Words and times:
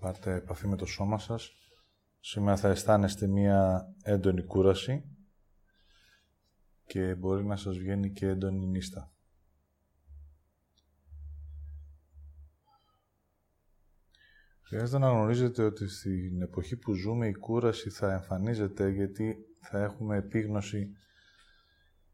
πάρτε 0.00 0.34
επαφή 0.34 0.66
με 0.66 0.76
το 0.76 0.86
σώμα 0.86 1.18
σας. 1.18 1.52
Σήμερα 2.20 2.56
θα 2.56 2.68
αισθάνεστε 2.68 3.26
μία 3.26 3.88
έντονη 4.02 4.42
κούραση 4.42 5.04
και 6.86 7.14
μπορεί 7.14 7.44
να 7.44 7.56
σας 7.56 7.78
βγαίνει 7.78 8.12
και 8.12 8.26
έντονη 8.26 8.66
νύστα. 8.66 9.12
Χρειάζεται 14.62 14.98
να 14.98 15.10
γνωρίζετε 15.10 15.62
ότι 15.62 15.88
στην 15.88 16.42
εποχή 16.42 16.76
που 16.76 16.92
ζούμε 16.92 17.28
η 17.28 17.34
κούραση 17.34 17.90
θα 17.90 18.12
εμφανίζεται 18.12 18.88
γιατί 18.88 19.36
θα 19.60 19.82
έχουμε 19.82 20.16
επίγνωση 20.16 20.92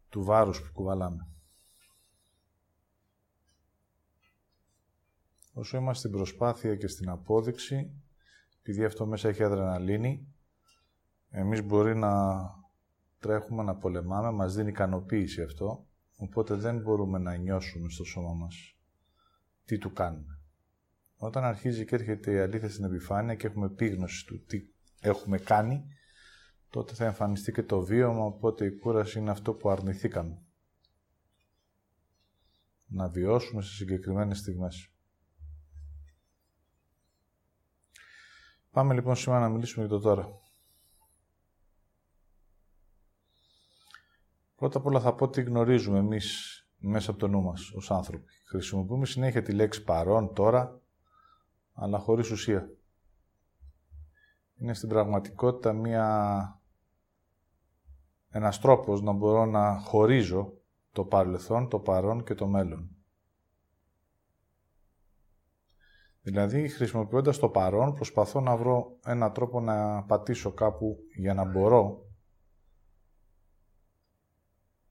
του 0.09 0.23
βάρους 0.25 0.63
που 0.63 0.73
κουβαλάμε. 0.73 1.34
Όσο 5.57 5.77
είμαστε 5.77 5.99
στην 5.99 6.11
προσπάθεια 6.11 6.77
και 6.77 6.87
στην 6.87 7.09
απόδειξη, 7.09 7.91
επειδή 8.59 8.85
αυτό 8.85 9.07
μέσα 9.07 9.29
έχει 9.29 9.43
αδρεναλίνη, 9.43 10.35
εμείς 11.31 11.63
μπορεί 11.63 11.97
να 11.97 12.43
τρέχουμε, 13.19 13.63
να 13.63 13.77
πολεμάμε, 13.77 14.31
μας 14.31 14.55
δίνει 14.55 14.69
ικανοποίηση 14.69 15.43
αυτό, 15.43 15.87
οπότε 16.17 16.55
δεν 16.55 16.81
μπορούμε 16.81 17.19
να 17.19 17.37
νιώσουμε 17.37 17.89
στο 17.89 18.05
σώμα 18.05 18.35
μας 18.35 18.77
τι 19.65 19.79
του 19.79 19.93
κάνουμε. 19.93 20.41
Όταν 21.17 21.45
αρχίζει 21.45 21.85
και 21.85 21.95
έρχεται 21.95 22.33
η 22.33 22.39
αλήθεια 22.39 22.71
στην 22.71 22.85
επιφάνεια 22.85 23.35
και 23.35 23.47
έχουμε 23.47 23.67
επίγνωση 23.67 24.27
του 24.27 24.45
τι 24.45 24.63
έχουμε 25.01 25.39
κάνει, 25.39 25.85
τότε 26.71 26.95
θα 26.95 27.05
εμφανιστεί 27.05 27.53
και 27.53 27.63
το 27.63 27.81
βίωμα, 27.81 28.25
οπότε 28.25 28.65
η 28.65 28.79
κούραση 28.79 29.19
είναι 29.19 29.31
αυτό 29.31 29.55
που 29.55 29.71
αρνηθήκαμε. 29.71 30.43
Να 32.87 33.09
βιώσουμε 33.09 33.63
σε 33.63 33.75
συγκεκριμένες 33.75 34.39
στιγμές. 34.39 34.94
Πάμε 38.75 38.95
λοιπόν 38.95 39.17
σήμερα 39.17 39.41
να 39.41 39.49
μιλήσουμε 39.49 39.87
για 39.87 39.97
το 39.97 40.03
τώρα. 40.03 40.29
Πρώτα 44.57 44.79
απ' 44.79 44.87
όλα 44.87 45.01
θα 45.01 45.15
πω 45.15 45.29
τι 45.29 45.43
γνωρίζουμε 45.43 45.99
εμείς 45.99 46.59
μέσα 46.79 47.11
από 47.11 47.21
το 47.21 47.29
νου 47.29 47.43
μας 47.43 47.71
ως 47.71 47.91
άνθρωποι. 47.91 48.33
Χρησιμοποιούμε 48.47 49.07
συνέχεια 49.07 49.43
τη 49.43 49.53
λέξη 49.53 49.85
παρόν, 49.85 50.35
τώρα, 50.35 50.81
αλλά 51.73 51.99
χωρίς 51.99 52.31
ουσία. 52.31 52.71
Είναι 54.55 54.75
στην 54.75 54.89
πραγματικότητα 54.89 55.73
μία... 55.73 56.61
ένας 58.29 58.61
τρόπος 58.61 59.03
να 59.03 59.13
μπορώ 59.13 59.47
να 59.47 59.79
χωρίζω 59.79 60.53
το 60.93 61.05
παρελθόν, 61.05 61.69
το 61.69 61.79
παρόν 61.79 62.25
και 62.25 62.35
το 62.35 62.47
μέλλον. 62.47 62.94
Δηλαδή, 66.25 66.69
χρησιμοποιώντας 66.69 67.39
το 67.39 67.49
παρόν, 67.49 67.95
προσπαθώ 67.95 68.41
να 68.41 68.57
βρω 68.57 68.99
ένα 69.05 69.33
τρόπο 69.33 69.61
να 69.61 70.03
πατήσω 70.03 70.53
κάπου 70.53 70.99
για 71.17 71.35
να 71.35 71.45
μπορώ, 71.45 72.07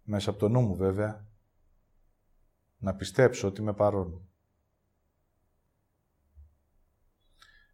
μέσα 0.04 0.30
από 0.30 0.40
το 0.40 0.50
νου 0.50 0.62
μου 0.62 0.76
βέβαια, 0.76 1.28
να 2.78 2.96
πιστέψω 2.96 3.48
ότι 3.48 3.62
είμαι 3.62 3.74
παρόν. 3.74 4.28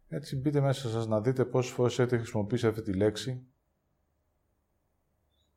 Έτσι 0.08 0.36
μπείτε 0.36 0.60
μέσα 0.60 0.88
σας 0.88 1.06
να 1.06 1.20
δείτε 1.20 1.44
πόσες 1.44 1.72
φορές 1.72 1.98
έχετε 1.98 2.16
χρησιμοποιήσει 2.16 2.66
αυτή 2.66 2.82
τη 2.82 2.92
λέξη. 2.92 3.46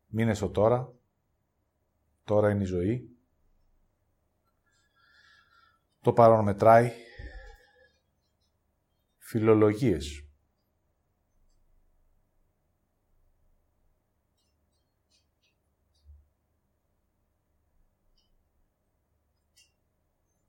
Μείνε 0.08 0.34
στο 0.34 0.50
τώρα. 0.50 0.94
Τώρα 2.24 2.50
είναι 2.50 2.64
η 2.64 2.66
ζωή. 2.66 3.18
Το 6.02 6.14
παρόν 6.14 6.44
μετράει. 6.44 6.92
Φιλολογίες. 9.34 10.28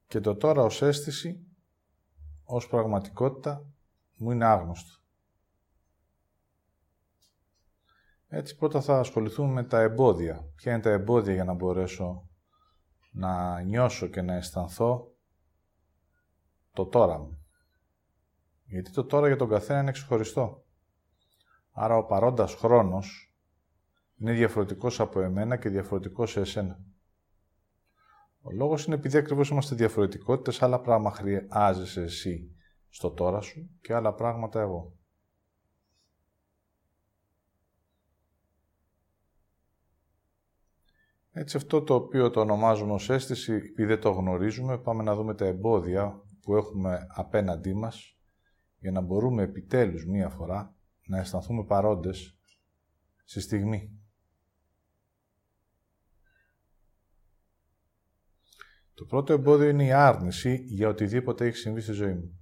Και 0.07 0.21
το 0.21 0.37
τώρα 0.37 0.63
ως 0.63 0.83
αίσθηση, 0.83 1.47
ως 2.45 2.69
πραγματικότητα, 2.69 3.67
μου 4.17 4.31
είναι 4.31 4.45
άγνωστο. 4.45 5.03
Έτσι 8.29 8.57
πρώτα 8.57 8.81
θα 8.81 8.99
ασχοληθούμε 8.99 9.53
με 9.53 9.65
τα 9.65 9.81
εμπόδια. 9.81 10.53
Ποια 10.55 10.73
είναι 10.73 10.83
τα 10.83 10.91
εμπόδια 10.91 11.35
για 11.35 11.45
να 11.45 11.55
μπορέσω 11.55 12.29
να 13.13 13.61
νιώσω 13.61 14.07
και 14.07 14.23
να 14.23 14.35
αισθανθώ 14.35 15.15
το 16.73 16.87
τώρα 16.87 17.19
μου; 17.19 17.44
Γιατί 18.75 18.91
το 18.91 19.05
τώρα 19.05 19.27
για 19.27 19.37
τον 19.37 19.49
καθένα 19.49 19.81
είναι 19.81 19.91
ξεχωριστό. 19.91 20.65
Άρα 21.73 21.97
ο 21.97 22.05
παρόντας 22.05 22.55
χρόνος 22.55 23.35
είναι 24.17 24.33
διαφορετικός 24.33 25.01
από 25.01 25.21
εμένα 25.21 25.57
και 25.57 25.69
διαφορετικός 25.69 26.31
σε 26.31 26.41
εσένα. 26.41 26.81
Ο 28.41 28.51
λόγος 28.51 28.85
είναι 28.85 28.95
επειδή 28.95 29.17
ακριβώς 29.17 29.49
είμαστε 29.49 29.75
διαφορετικότητες, 29.75 30.63
άλλα 30.63 30.81
πράγματα 30.81 31.17
χρειάζεσαι 31.17 32.03
εσύ 32.03 32.57
στο 32.89 33.11
τώρα 33.11 33.41
σου 33.41 33.71
και 33.81 33.95
άλλα 33.95 34.15
πράγματα 34.15 34.61
εγώ. 34.61 34.93
Έτσι 41.31 41.57
αυτό 41.57 41.83
το 41.83 41.95
οποίο 41.95 42.31
το 42.31 42.41
ονομάζουμε 42.41 42.93
ως 42.93 43.11
αίσθηση, 43.11 43.53
επειδή 43.53 43.85
δεν 43.85 44.01
το 44.01 44.11
γνωρίζουμε, 44.11 44.79
πάμε 44.79 45.03
να 45.03 45.15
δούμε 45.15 45.35
τα 45.35 45.45
εμπόδια 45.45 46.23
που 46.43 46.57
έχουμε 46.57 47.07
απέναντί 47.15 47.75
μας 47.75 48.14
για 48.85 48.93
να 48.93 49.01
μπορούμε 49.01 49.43
επιτέλους 49.43 50.07
μία 50.07 50.29
φορά 50.29 50.77
να 51.07 51.19
αισθανθούμε 51.19 51.65
παρόντες 51.65 52.39
στη 53.25 53.41
στιγμή. 53.41 53.99
Το 58.95 59.05
πρώτο 59.05 59.33
εμπόδιο 59.33 59.69
είναι 59.69 59.85
η 59.85 59.93
άρνηση 59.93 60.55
για 60.55 60.89
οτιδήποτε 60.89 61.47
έχει 61.47 61.57
συμβεί 61.57 61.81
στη 61.81 61.93
ζωή 61.93 62.15
μου. 62.15 62.39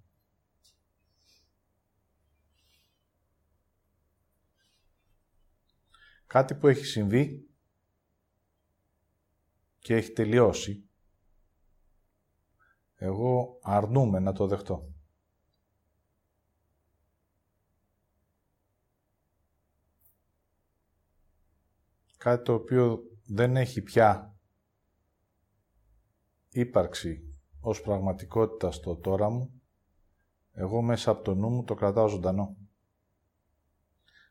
Κάτι 6.26 6.54
που 6.54 6.68
έχει 6.68 6.84
συμβεί 6.84 7.50
και 9.78 9.94
έχει 9.94 10.12
τελειώσει, 10.12 10.88
εγώ 12.94 13.58
αρνούμαι 13.62 14.18
να 14.18 14.32
το 14.32 14.46
δεχτώ. 14.46 14.91
Κάτι 22.22 22.44
το 22.44 22.54
οποίο 22.54 23.02
δεν 23.26 23.56
έχει 23.56 23.82
πια 23.82 24.36
ύπαρξη 26.48 27.34
ως 27.60 27.80
πραγματικότητα 27.80 28.70
στο 28.70 28.96
τώρα 28.96 29.30
μου, 29.30 29.62
εγώ 30.52 30.82
μέσα 30.82 31.10
από 31.10 31.22
το 31.22 31.34
νου 31.34 31.48
μου 31.48 31.64
το 31.64 31.74
κρατάω 31.74 32.08
ζωντανό 32.08 32.56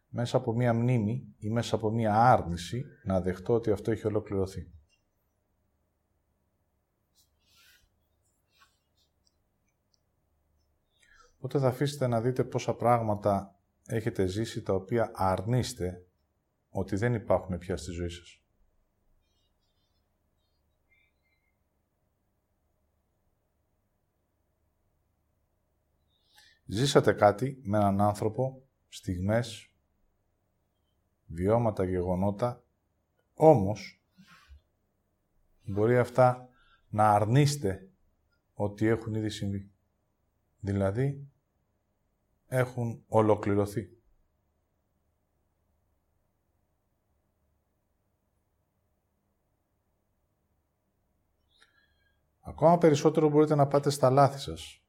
μέσα 0.07 0.37
από 0.37 0.53
μία 0.53 0.73
μνήμη 0.73 1.35
ή 1.37 1.49
μέσα 1.49 1.75
από 1.75 1.89
μία 1.89 2.15
άρνηση 2.15 2.83
να 3.03 3.21
δεχτώ 3.21 3.53
ότι 3.53 3.71
αυτό 3.71 3.91
έχει 3.91 4.07
ολοκληρωθεί. 4.07 4.71
Οπότε 11.37 11.59
θα 11.59 11.67
αφήσετε 11.67 12.07
να 12.07 12.21
δείτε 12.21 12.43
πόσα 12.43 12.75
πράγματα 12.75 13.59
έχετε 13.87 14.25
ζήσει 14.25 14.61
τα 14.61 14.73
οποία 14.73 15.11
αρνείστε 15.13 16.05
ότι 16.71 16.95
δεν 16.95 17.13
υπάρχουν 17.13 17.57
πια 17.57 17.77
στη 17.77 17.91
ζωή 17.91 18.09
σας. 18.09 18.41
Ζήσατε 26.65 27.13
κάτι 27.13 27.61
με 27.63 27.77
έναν 27.77 28.01
άνθρωπο, 28.01 28.67
στιγμές, 28.87 29.71
βιώματα, 31.25 31.83
γεγονότα, 31.83 32.63
όμως 33.33 34.03
μπορεί 35.63 35.97
αυτά 35.97 36.49
να 36.89 37.11
αρνείστε 37.11 37.89
ότι 38.53 38.85
έχουν 38.85 39.13
ήδη 39.13 39.29
συμβεί. 39.29 39.71
Δηλαδή, 40.59 41.31
έχουν 42.47 43.03
ολοκληρωθεί. 43.07 44.00
Ακόμα 52.61 52.77
περισσότερο 52.77 53.29
μπορείτε 53.29 53.55
να 53.55 53.67
πάτε 53.67 53.89
στα 53.89 54.09
λάθη 54.09 54.39
σας, 54.39 54.83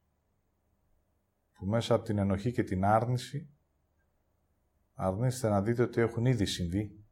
που 1.53 1.65
μέσα 1.65 1.95
από 1.95 2.03
την 2.03 2.17
ενοχή 2.17 2.51
και 2.51 2.63
την 2.63 2.85
άρνηση 2.85 3.49
αρνείστε 4.93 5.49
να 5.49 5.61
δείτε 5.61 5.83
ότι 5.83 6.01
έχουν 6.01 6.25
ήδη 6.25 6.45
συμβεί 6.45 7.03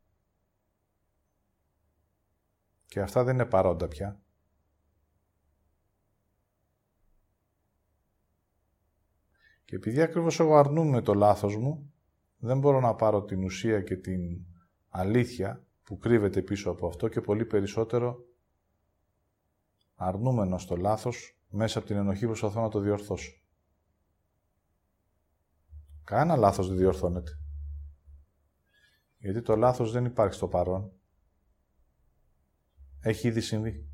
και 2.85 3.01
αυτά 3.01 3.23
δεν 3.23 3.33
είναι 3.33 3.45
παρόντα 3.45 3.87
πια. 3.87 4.21
Και 9.65 9.75
επειδή 9.75 10.01
ακριβώς 10.01 10.39
εγώ 10.39 10.55
αρνούμαι 10.55 11.01
το 11.01 11.13
λάθος 11.13 11.57
μου, 11.57 11.93
δεν 12.37 12.59
μπορώ 12.59 12.79
να 12.79 12.95
πάρω 12.95 13.23
την 13.23 13.43
ουσία 13.43 13.81
και 13.81 13.95
την 13.95 14.45
αλήθεια 14.89 15.65
που 15.83 15.97
κρύβεται 15.97 16.41
πίσω 16.41 16.69
από 16.69 16.87
αυτό 16.87 17.07
και 17.07 17.21
πολύ 17.21 17.45
περισσότερο 17.45 18.25
αρνούμενο 20.03 20.57
στο 20.57 20.75
λάθος 20.75 21.39
μέσα 21.49 21.77
από 21.79 21.87
την 21.87 21.97
ενοχή 21.97 22.25
προσπαθώ 22.25 22.61
να 22.61 22.69
το 22.69 22.79
διορθώσω. 22.79 23.31
Κανένα 26.03 26.35
λάθος 26.35 26.67
δεν 26.67 26.77
διορθώνεται. 26.77 27.31
Γιατί 29.17 29.41
το 29.41 29.55
λάθος 29.55 29.91
δεν 29.91 30.05
υπάρχει 30.05 30.33
στο 30.33 30.47
παρόν. 30.47 30.91
Έχει 32.99 33.27
ήδη 33.27 33.41
συμβεί. 33.41 33.89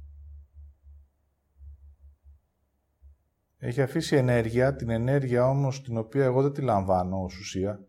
Έχει 3.57 3.81
αφήσει 3.81 4.15
ενέργεια, 4.15 4.75
την 4.75 4.89
ενέργεια 4.89 5.49
όμως 5.49 5.81
την 5.81 5.97
οποία 5.97 6.25
εγώ 6.25 6.41
δεν 6.41 6.53
τη 6.53 6.61
λαμβάνω 6.61 7.23
ως 7.23 7.37
ουσία, 7.39 7.79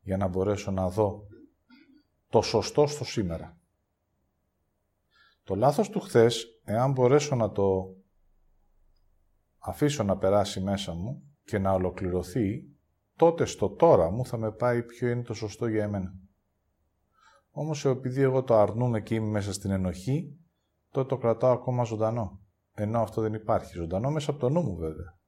για 0.00 0.16
να 0.16 0.26
μπορέσω 0.26 0.70
να 0.70 0.88
δω 0.88 1.26
το 2.28 2.42
σωστό 2.42 2.86
στο 2.86 3.04
σήμερα. 3.04 3.57
Το 5.48 5.54
λάθος 5.54 5.90
του 5.90 6.00
χθες, 6.00 6.60
εάν 6.64 6.92
μπορέσω 6.92 7.34
να 7.34 7.50
το 7.50 7.96
αφήσω 9.58 10.02
να 10.02 10.18
περάσει 10.18 10.60
μέσα 10.60 10.94
μου 10.94 11.22
και 11.44 11.58
να 11.58 11.72
ολοκληρωθεί, 11.72 12.64
τότε 13.16 13.44
στο 13.44 13.70
τώρα 13.70 14.10
μου 14.10 14.26
θα 14.26 14.36
με 14.36 14.52
πάει 14.52 14.82
ποιο 14.82 15.08
είναι 15.08 15.22
το 15.22 15.34
σωστό 15.34 15.66
για 15.66 15.82
εμένα. 15.82 16.14
Όμως 17.50 17.84
επειδή 17.84 18.20
εγώ 18.20 18.42
το 18.42 18.56
αρνούμαι 18.56 19.00
και 19.00 19.14
είμαι 19.14 19.28
μέσα 19.28 19.52
στην 19.52 19.70
ενοχή, 19.70 20.38
τότε 20.90 21.08
το 21.08 21.18
κρατάω 21.18 21.52
ακόμα 21.52 21.84
ζωντανό. 21.84 22.40
Ενώ 22.72 23.00
αυτό 23.00 23.20
δεν 23.20 23.34
υπάρχει. 23.34 23.74
Ζωντανό 23.74 24.10
μέσα 24.10 24.30
από 24.30 24.40
το 24.40 24.48
νου 24.48 24.62
μου 24.62 24.76
βέβαια. 24.76 25.18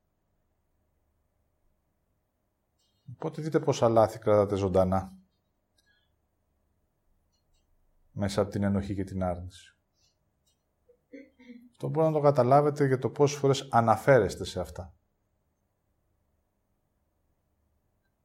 Οπότε 3.15 3.43
δείτε 3.43 3.61
πόσα 3.61 3.89
λάθη 3.89 4.19
κρατάτε 4.19 4.57
ζωντανά. 4.57 5.19
Μέσα 8.11 8.41
από 8.41 8.51
την 8.51 8.63
ενοχή 8.63 8.95
και 8.95 9.05
την 9.05 9.23
άρνηση. 9.23 9.75
Αυτό 11.83 11.93
μπορεί 11.93 12.07
να 12.07 12.13
το 12.13 12.21
καταλάβετε 12.21 12.87
για 12.87 12.99
το 12.99 13.11
πόσες 13.11 13.39
φορές 13.39 13.69
αναφέρεστε 13.71 14.45
σε 14.45 14.61
αυτά. 14.61 14.95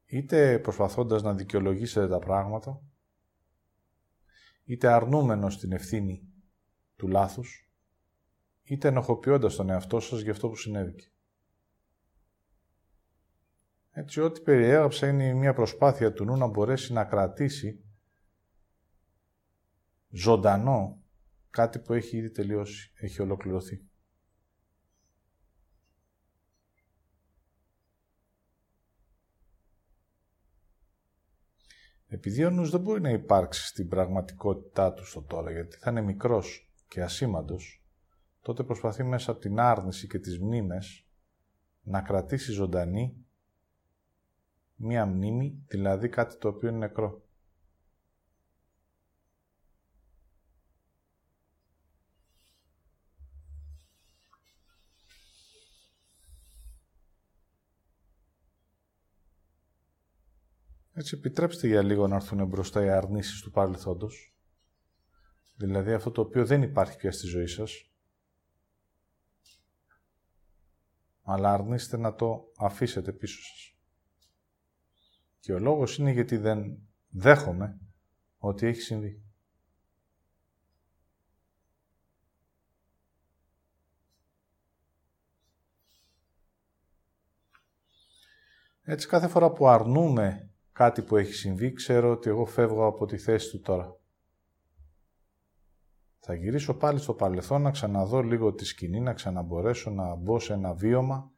Είτε 0.06 0.60
προσπαθώντας 0.60 1.22
να 1.22 1.34
δικαιολογήσετε 1.34 2.08
τα 2.08 2.20
πράγματα, 2.20 2.82
είτε 4.64 4.88
αρνούμενος 4.88 5.58
την 5.58 5.72
ευθύνη 5.72 6.30
του 6.96 7.08
λάθους, 7.08 7.70
είτε 8.64 8.88
ενοχοποιώντας 8.88 9.56
τον 9.56 9.70
εαυτό 9.70 10.00
σας 10.00 10.22
για 10.22 10.32
αυτό 10.32 10.50
που 10.50 10.56
συνέβηκε. 10.56 11.12
Έτσι, 13.92 14.22
ό,τι 14.22 14.42
περιέγραψα 14.42 15.08
είναι 15.08 15.34
μια 15.34 15.54
προσπάθεια 15.54 16.14
του 16.14 16.26
νου 16.26 16.38
να 16.38 16.48
μπορέσει 16.48 16.94
να 16.94 17.06
κρατήσει 17.06 17.84
ζωντανό 20.10 21.05
κάτι 21.56 21.80
που 21.80 21.94
έχει 21.94 22.18
ήδη 22.18 22.32
τελειώσει, 22.32 22.92
έχει 22.96 23.22
ολοκληρωθεί. 23.22 23.86
Επειδή 32.08 32.46
ο 32.46 32.50
νους 32.50 32.70
δεν 32.70 32.82
μπορεί 32.82 33.02
να 33.02 33.10
υπάρξει 33.10 33.68
στην 33.68 33.88
πραγματικότητά 33.88 34.94
του 34.94 35.06
στο 35.06 35.22
τώρα, 35.22 35.52
γιατί 35.52 35.78
θα 35.78 35.92
είναι 35.92 36.02
μικρός 36.02 36.74
και 36.88 37.04
ασήμαντος, 37.04 37.86
τότε 38.42 38.64
προσπαθεί 38.64 39.04
μέσα 39.04 39.32
από 39.32 39.40
την 39.40 39.60
άρνηση 39.60 40.08
και 40.08 40.20
τις 40.20 40.40
μνήμες 40.40 41.08
να 41.82 42.02
κρατήσει 42.02 42.52
ζωντανή 42.52 43.26
μία 44.76 45.06
μνήμη, 45.06 45.64
δηλαδή 45.68 46.10
κάτι 46.10 46.38
το 46.38 46.48
οποίο 46.48 46.70
είναι 46.70 46.78
νεκρό. 46.78 47.25
Έτσι 60.98 61.16
επιτρέψτε 61.18 61.68
για 61.68 61.82
λίγο 61.82 62.08
να 62.08 62.16
έρθουν 62.16 62.48
μπροστά 62.48 62.84
οι 62.84 62.90
αρνήσεις 62.90 63.42
του 63.42 63.52
παρελθόντος. 63.52 64.36
Δηλαδή 65.56 65.94
αυτό 65.94 66.12
το 66.12 66.22
οποίο 66.22 66.46
δεν 66.46 66.62
υπάρχει 66.62 66.98
πια 66.98 67.12
στη 67.12 67.28
ζωή 67.28 67.48
σας. 67.48 67.92
Αλλά 71.22 71.54
αρνείστε 71.54 71.98
να 71.98 72.16
το 72.16 72.52
αφήσετε 72.58 73.12
πίσω 73.12 73.42
σας. 73.42 73.78
Και 75.40 75.54
ο 75.54 75.60
λόγος 75.60 75.98
είναι 75.98 76.12
γιατί 76.12 76.38
δεν 76.38 76.78
δέχομαι 77.10 77.80
ότι 78.38 78.68
έχει 78.68 78.82
συμβεί. 78.82 79.24
Έτσι 88.82 89.08
κάθε 89.08 89.28
φορά 89.28 89.52
που 89.52 89.68
αρνούμε 89.68 90.45
κάτι 90.76 91.02
που 91.02 91.16
έχει 91.16 91.34
συμβεί, 91.34 91.74
ξέρω 91.74 92.12
ότι 92.12 92.30
εγώ 92.30 92.46
φεύγω 92.46 92.86
από 92.86 93.06
τη 93.06 93.18
θέση 93.18 93.50
του 93.50 93.62
τώρα. 93.62 94.00
Θα 96.20 96.34
γυρίσω 96.34 96.78
πάλι 96.78 97.00
στο 97.00 97.14
παρελθόν 97.14 97.62
να 97.62 97.72
ξαναδώ 97.72 98.22
λίγο 98.22 98.54
τη 98.54 98.66
σκηνή, 98.66 99.00
να 99.00 99.14
ξαναμπορέσω 99.14 99.90
να 99.90 100.16
μπω 100.16 100.40
σε 100.40 100.54
ένα 100.54 100.74
βίωμα, 100.74 101.32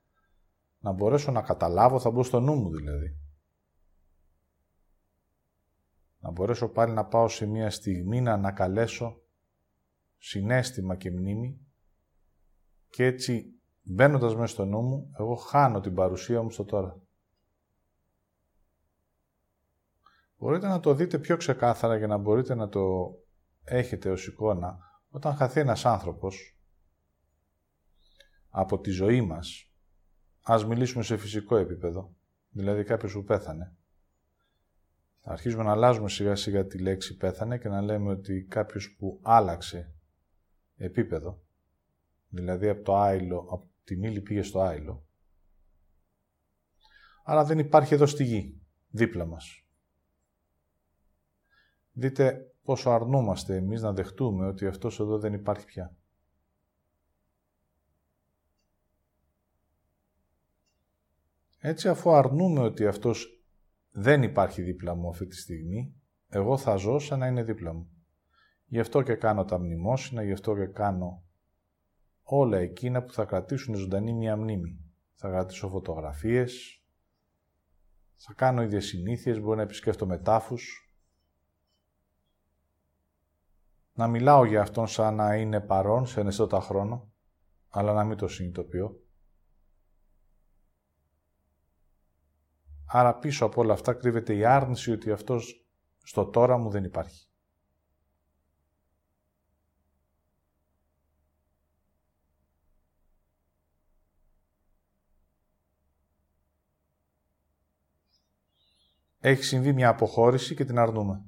να 0.80 0.92
μπορέσω 0.92 1.32
να 1.32 1.42
καταλάβω, 1.42 2.00
θα 2.00 2.12
μπω 2.12 2.24
στο 2.24 2.40
νου 2.40 2.56
μου 2.56 2.70
δηλαδή. 2.70 3.18
Να 6.20 6.32
μπορέσω 6.32 6.70
πάλι 6.70 6.94
να 6.94 7.06
πάω 7.06 7.28
σε 7.28 7.46
μια 7.46 7.70
στιγμή 7.70 8.22
να 8.22 8.34
ανακαλέσω 8.34 9.22
συνέστημα 10.18 10.96
και 10.96 11.12
μνήμη 11.12 11.60
και 12.90 13.06
έτσι 13.06 13.60
μπαίνοντας 13.82 14.36
μέσα 14.36 14.54
στο 14.54 14.66
νου 14.66 14.82
μου, 14.82 15.12
εγώ 15.20 15.36
χάνω 15.36 15.80
την 15.80 15.94
παρουσία 15.94 16.42
μου 16.42 16.52
στο 16.52 16.66
τώρα. 16.66 17.07
Μπορείτε 20.38 20.68
να 20.68 20.80
το 20.80 20.94
δείτε 20.94 21.20
πιο 21.20 21.38
ξεκάθαρα 21.38 21.98
για 21.98 22.08
να 22.08 22.18
μπορείτε 22.18 22.56
να 22.56 22.70
το 22.70 23.14
έχετε 23.64 24.10
ως 24.10 24.28
εικόνα 24.28 24.78
όταν 25.10 25.36
χαθεί 25.36 25.60
ένας 25.60 25.86
άνθρωπος 25.86 26.58
από 28.50 28.80
τη 28.80 28.90
ζωή 28.90 29.22
μας, 29.22 29.72
ας 30.42 30.66
μιλήσουμε 30.66 31.04
σε 31.04 31.18
φυσικό 31.18 31.56
επίπεδο, 31.56 32.16
δηλαδή 32.50 32.84
κάποιος 32.84 33.14
που 33.14 33.24
πέθανε. 33.24 33.76
Θα 35.20 35.32
αρχίσουμε 35.32 35.64
να 35.64 35.72
αλλάζουμε 35.72 36.10
σιγά 36.10 36.36
σιγά 36.36 36.66
τη 36.66 36.80
λέξη 36.80 37.18
πέθανε 37.18 37.58
και 37.58 37.70
να 37.70 37.82
λέμε 37.82 38.12
ότι 38.12 38.46
κάποιος 38.50 38.96
που 39.00 39.20
άλλαξε 39.24 39.94
επίπεδο, 40.76 41.42
δηλαδή 42.30 42.70
από 42.70 42.84
το 42.84 42.96
άϊλο, 42.96 43.48
από 43.52 43.70
τη 43.84 43.98
μήλη 43.98 44.22
πήγε 44.22 44.42
στο 44.42 44.60
άϊλο, 44.60 45.06
άρα 47.24 47.44
δεν 47.44 47.60
υπάρχει 47.60 47.94
εδώ 47.94 48.06
στη 48.06 48.24
γη, 48.24 48.62
δίπλα 48.90 49.26
μας. 49.26 49.67
Δείτε 52.00 52.52
πόσο 52.64 52.90
αρνούμαστε 52.90 53.56
εμείς 53.56 53.82
να 53.82 53.94
δεχτούμε 53.94 54.48
ότι 54.48 54.68
αυτός 54.68 55.00
εδώ 55.00 55.18
δεν 55.18 55.34
υπάρχει 55.34 55.66
πια. 55.66 55.96
Έτσι 61.60 61.90
αφού 61.90 62.12
αρνούμε 62.12 62.60
ότι 62.60 62.88
αυτός 62.88 63.44
δεν 63.92 64.24
υπάρχει 64.24 64.62
δίπλα 64.62 64.96
μου 64.96 65.10
αυτή 65.10 65.28
τη 65.28 65.36
στιγμή, 65.36 65.94
εγώ 66.30 66.58
θα 66.58 66.76
ζω 66.76 67.00
σαν 67.00 67.20
να 67.20 67.28
είναι 67.28 67.44
δίπλα 67.44 67.74
μου. 67.74 67.90
Γι' 68.66 68.80
αυτό 68.80 69.02
και 69.02 69.16
κάνω 69.16 69.46
τα 69.46 69.60
μνημόσυνα, 69.60 70.24
γι' 70.24 70.32
αυτό 70.32 70.56
και 70.56 70.66
κάνω 70.66 71.24
όλα 72.24 72.58
εκείνα 72.58 73.04
που 73.04 73.14
θα 73.14 73.26
κρατήσουν 73.26 73.76
ζωντανή 73.76 74.14
μια 74.14 74.38
μνήμη. 74.38 74.80
Θα 75.14 75.30
κρατήσω 75.30 75.70
φωτογραφίες, 75.70 76.84
θα 78.16 78.34
κάνω 78.34 78.62
ίδιες 78.62 78.86
συνήθειες, 78.86 79.40
μπορεί 79.40 79.58
να 79.58 79.64
επισκέφτομαι 79.64 80.18
τάφους, 80.18 80.87
να 83.98 84.08
μιλάω 84.08 84.46
για 84.46 84.62
αυτόν 84.62 84.88
σαν 84.88 85.16
να 85.16 85.36
είναι 85.36 85.62
παρόν 85.62 86.06
σε 86.06 86.20
ενεστώτα 86.20 86.62
χρόνο, 86.62 87.12
αλλά 87.70 87.94
να 87.94 88.04
μην 88.04 88.18
το 88.18 88.28
συνειδητοποιώ. 88.28 89.02
Άρα 92.86 93.16
πίσω 93.16 93.46
από 93.46 93.62
όλα 93.62 93.74
αυτά 93.74 93.94
κρύβεται 93.94 94.36
η 94.36 94.46
άρνηση 94.46 94.92
ότι 94.92 95.12
αυτός 95.12 95.66
στο 96.04 96.26
τώρα 96.26 96.58
μου 96.58 96.70
δεν 96.70 96.84
υπάρχει. 96.84 97.28
Έχει 109.20 109.44
συμβεί 109.44 109.74
μια 109.74 109.90
αποχώρηση 109.90 110.56
και 110.56 110.66
την 110.66 110.78
αρνούμε. 110.80 111.26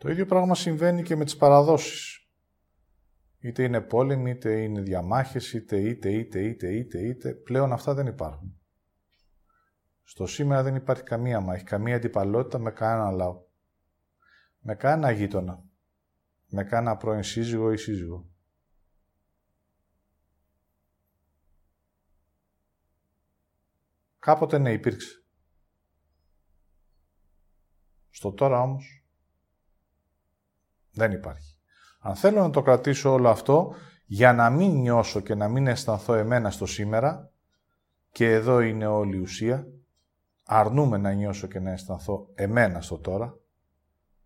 Το 0.00 0.10
ίδιο 0.10 0.26
πράγμα 0.26 0.54
συμβαίνει 0.54 1.02
και 1.02 1.16
με 1.16 1.24
τις 1.24 1.36
παραδόσεις. 1.36 2.28
Είτε 3.38 3.62
είναι 3.62 3.80
πόλεμοι, 3.80 4.30
είτε 4.30 4.62
είναι 4.62 4.80
διαμάχες, 4.80 5.52
είτε, 5.52 5.80
είτε, 5.80 6.12
είτε, 6.12 6.40
είτε, 6.42 6.72
είτε, 6.72 6.98
είτε. 6.98 7.32
Πλέον 7.34 7.72
αυτά 7.72 7.94
δεν 7.94 8.06
υπάρχουν. 8.06 8.60
Στο 10.02 10.26
σήμερα 10.26 10.62
δεν 10.62 10.74
υπάρχει 10.74 11.02
καμία 11.02 11.40
μάχη, 11.40 11.64
καμία 11.64 11.96
αντιπαλότητα 11.96 12.58
με 12.58 12.70
κανένα 12.70 13.10
λαό. 13.10 13.42
Με 14.60 14.74
κανένα 14.74 15.10
γείτονα. 15.10 15.64
Με 16.48 16.64
κανένα 16.64 16.96
πρώην 16.96 17.22
σύζυγο 17.22 17.72
ή 17.72 17.76
σύζυγο. 17.76 18.30
Κάποτε 24.18 24.58
ναι, 24.58 24.72
υπήρξε. 24.72 25.24
Στο 28.10 28.32
τώρα 28.32 28.60
όμως 28.60 28.99
δεν 30.92 31.12
υπάρχει. 31.12 31.58
Αν 32.00 32.14
θέλω 32.14 32.40
να 32.40 32.50
το 32.50 32.62
κρατήσω 32.62 33.12
όλο 33.12 33.28
αυτό, 33.28 33.74
για 34.06 34.32
να 34.32 34.50
μην 34.50 34.70
νιώσω 34.70 35.20
και 35.20 35.34
να 35.34 35.48
μην 35.48 35.66
αισθανθώ 35.66 36.14
εμένα 36.14 36.50
στο 36.50 36.66
σήμερα, 36.66 37.32
και 38.12 38.32
εδώ 38.32 38.60
είναι 38.60 38.86
όλη 38.86 39.16
η 39.16 39.20
ουσία, 39.20 39.66
αρνούμε 40.44 40.96
να 40.96 41.12
νιώσω 41.12 41.46
και 41.46 41.60
να 41.60 41.70
αισθανθώ 41.70 42.30
εμένα 42.34 42.80
στο 42.80 42.98
τώρα, 42.98 43.38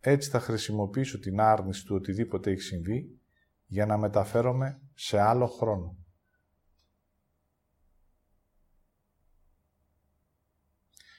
έτσι 0.01 0.31
θα 0.31 0.41
χρησιμοποιήσω 0.41 1.19
την 1.19 1.41
άρνηση 1.41 1.85
του 1.85 1.95
οτιδήποτε 1.95 2.51
έχει 2.51 2.61
συμβεί 2.61 3.21
για 3.67 3.87
να 3.87 3.97
μεταφέρομαι 3.97 4.81
σε 4.95 5.21
άλλο 5.21 5.47
χρόνο. 5.47 5.97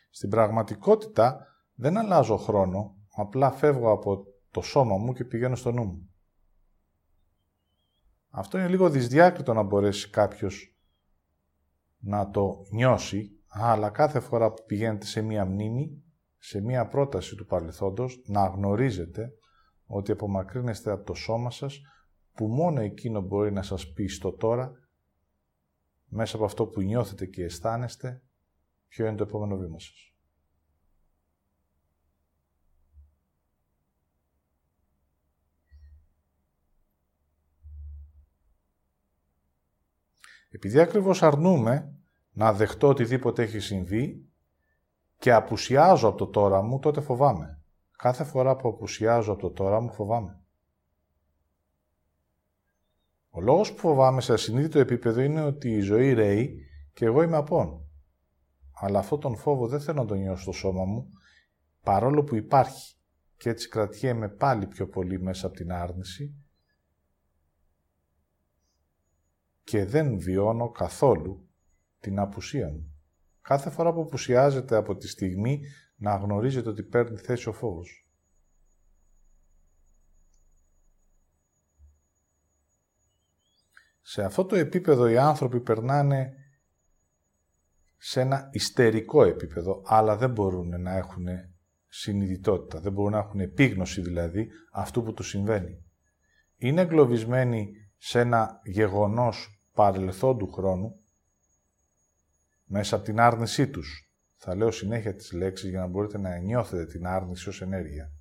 Στην 0.10 0.30
πραγματικότητα 0.30 1.48
δεν 1.75 1.98
αλλάζω 1.98 2.38
χρόνο, 2.38 2.96
απλά 3.16 3.52
φεύγω 3.52 3.92
από 3.92 4.25
το 4.56 4.62
σώμα 4.62 4.98
μου 4.98 5.14
και 5.14 5.24
πηγαίνω 5.24 5.56
στο 5.56 5.72
νου 5.72 5.84
μου. 5.84 6.10
Αυτό 8.30 8.58
είναι 8.58 8.68
λίγο 8.68 8.90
δυσδιάκριτο 8.90 9.54
να 9.54 9.64
μπορέσει 9.64 10.10
κάποιος 10.10 10.78
να 11.98 12.30
το 12.30 12.66
νιώσει, 12.72 13.30
αλλά 13.48 13.90
κάθε 13.90 14.20
φορά 14.20 14.52
που 14.52 14.64
πηγαίνετε 14.66 15.06
σε 15.06 15.22
μία 15.22 15.46
μνήμη, 15.46 16.04
σε 16.38 16.62
μία 16.62 16.88
πρόταση 16.88 17.36
του 17.36 17.46
παρελθόντος, 17.46 18.22
να 18.26 18.48
γνωρίζετε 18.48 19.32
ότι 19.86 20.12
απομακρύνεστε 20.12 20.92
από 20.92 21.04
το 21.04 21.14
σώμα 21.14 21.52
σας, 21.52 21.82
που 22.34 22.48
μόνο 22.48 22.82
εκείνο 22.82 23.22
μπορεί 23.22 23.52
να 23.52 23.62
σας 23.62 23.92
πει 23.94 24.08
στο 24.08 24.32
τώρα, 24.32 24.72
μέσα 26.06 26.36
από 26.36 26.46
αυτό 26.46 26.68
που 26.68 26.82
νιώθετε 26.82 27.26
και 27.26 27.44
αισθάνεστε, 27.44 28.24
ποιο 28.88 29.06
είναι 29.06 29.16
το 29.16 29.24
επόμενο 29.24 29.58
βήμα 29.58 29.80
σας. 29.80 30.14
Επειδή 40.56 40.80
ακριβώς 40.80 41.24
αρνούμε 41.24 41.94
να 42.32 42.54
δεχτώ 42.54 42.88
οτιδήποτε 42.88 43.44
έχει 43.44 43.60
συμβεί 43.60 44.26
και 45.18 45.34
απουσιάζω 45.34 46.08
από 46.08 46.18
το 46.18 46.28
τώρα 46.28 46.62
μου, 46.62 46.80
τότε 46.80 47.02
φοβάμαι. 47.02 47.62
Κάθε 47.98 48.24
φορά 48.24 48.56
που 48.56 48.68
απουσιάζω 48.68 49.32
από 49.32 49.42
το 49.42 49.52
τώρα 49.52 49.82
μου, 49.82 49.92
φοβάμαι. 49.92 50.40
Ο 53.30 53.42
λόγος 53.42 53.74
που 53.74 53.78
φοβάμαι 53.78 54.22
σε 54.22 54.34
ασυνείδητο 54.34 54.80
επίπεδο 54.80 55.22
είναι 55.22 55.42
ότι 55.42 55.72
η 55.72 55.80
ζωή 55.80 56.14
ρέει 56.14 56.66
και 56.94 57.06
εγώ 57.06 57.22
είμαι 57.22 57.38
απόν. 57.38 57.86
Αλλά 58.74 59.00
αυτόν 59.00 59.20
τον 59.20 59.36
φόβο 59.36 59.68
δεν 59.68 59.80
θέλω 59.80 60.02
να 60.02 60.08
τον 60.08 60.18
νιώσω 60.18 60.42
στο 60.42 60.52
σώμα 60.52 60.86
μου, 60.86 61.12
παρόλο 61.84 62.24
που 62.24 62.36
υπάρχει. 62.36 62.96
Και 63.38 63.50
έτσι 63.50 63.70
κρατιέμαι 63.70 64.30
πάλι 64.30 64.68
πιο 64.68 64.88
πολύ 64.88 65.22
μέσα 65.22 65.48
από 65.48 65.56
την 65.56 65.72
άρνηση 65.72 66.45
και 69.65 69.86
δεν 69.86 70.19
βιώνω 70.19 70.69
καθόλου 70.69 71.50
την 72.00 72.19
απουσία 72.19 72.69
μου. 72.69 72.93
Κάθε 73.41 73.69
φορά 73.69 73.93
που 73.93 74.01
απουσιάζεται 74.01 74.75
από 74.75 74.95
τη 74.95 75.07
στιγμή 75.07 75.62
να 75.95 76.15
γνωρίζετε 76.15 76.69
ότι 76.69 76.84
παίρνει 76.84 77.17
θέση 77.17 77.50
ο 77.50 77.53
φόβος. 77.53 78.10
Σε 84.01 84.24
αυτό 84.24 84.45
το 84.45 84.55
επίπεδο 84.55 85.07
οι 85.07 85.17
άνθρωποι 85.17 85.62
περνάνε 85.62 86.34
σε 87.98 88.22
ένα 88.22 88.50
ιστερικό 88.51 89.24
επίπεδο, 89.24 89.81
αλλά 89.86 90.17
δεν 90.17 90.31
μπορούν 90.31 90.81
να 90.81 90.95
έχουν 90.95 91.25
συνειδητότητα, 91.88 92.79
δεν 92.79 92.91
μπορούν 92.91 93.12
να 93.12 93.17
έχουν 93.17 93.39
επίγνωση 93.39 94.01
δηλαδή 94.01 94.50
αυτού 94.72 95.03
που 95.03 95.13
του 95.13 95.24
συμβαίνει. 95.24 95.84
Είναι 96.55 96.81
εγκλωβισμένοι 96.81 97.69
σε 97.98 98.19
ένα 98.19 98.60
γεγονός 98.63 99.55
παρελθόντου 99.75 100.51
χρόνου, 100.51 101.00
μέσα 102.65 102.96
από 102.96 103.05
την 103.05 103.20
άρνησή 103.20 103.70
τους. 103.70 104.10
Θα 104.36 104.55
λέω 104.55 104.72
συνέχεια 104.72 105.15
τις 105.15 105.32
λέξεις 105.32 105.70
για 105.70 105.79
να 105.79 105.88
μπορείτε 105.88 106.17
να 106.17 106.38
νιώθετε 106.38 106.86
την 106.86 107.08
άρνηση 107.08 107.50
ως 107.50 107.62
ενέργεια. 107.62 108.12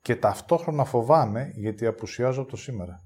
Και 0.00 0.16
ταυτόχρονα 0.16 0.84
φοβάμαι 0.84 1.52
γιατί 1.54 1.86
απουσιάζω 1.86 2.40
από 2.40 2.50
το 2.50 2.56
σήμερα. 2.56 3.04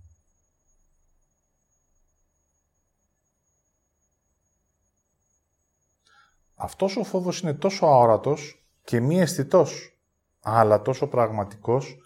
Αυτός 6.55 6.97
ο 6.97 7.05
φόβος 7.05 7.41
είναι 7.41 7.55
τόσο 7.55 7.87
αόρατος 7.87 8.67
και 8.83 9.01
μη 9.01 9.21
αισθητός, 9.21 9.99
αλλά 10.41 10.83
τόσο 10.83 11.09
πραγματικός, 11.09 11.97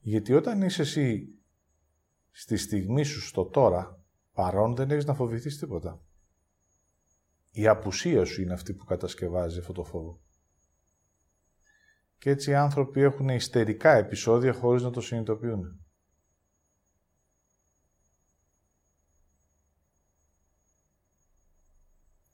γιατί 0.00 0.32
όταν 0.32 0.62
είσαι 0.62 0.82
εσύ 0.82 1.28
στη 2.30 2.56
στιγμή 2.56 3.04
σου 3.04 3.20
στο 3.20 3.44
τώρα, 3.44 3.95
παρόν 4.36 4.74
δεν 4.74 4.90
έχεις 4.90 5.04
να 5.04 5.14
φοβηθείς 5.14 5.58
τίποτα. 5.58 6.02
Η 7.50 7.66
απουσία 7.66 8.24
σου 8.24 8.42
είναι 8.42 8.52
αυτή 8.52 8.74
που 8.74 8.84
κατασκευάζει 8.84 9.58
αυτό 9.58 9.72
το 9.72 9.84
φόβο. 9.84 10.20
Και 12.18 12.30
έτσι 12.30 12.50
οι 12.50 12.54
άνθρωποι 12.54 13.00
έχουν 13.00 13.28
ιστερικά 13.28 13.92
επεισόδια 13.92 14.52
χωρίς 14.52 14.82
να 14.82 14.90
το 14.90 15.00
συνειδητοποιούν. 15.00 15.80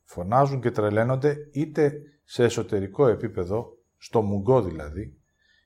Φωνάζουν 0.05 0.61
και 0.61 0.71
τρελαίνονται 0.71 1.37
είτε 1.53 2.03
σε 2.25 2.45
εσωτερικό 2.45 3.07
επίπεδο, 3.07 3.79
στο 3.97 4.23
μουγκό 4.23 4.63
δηλαδή, 4.63 5.21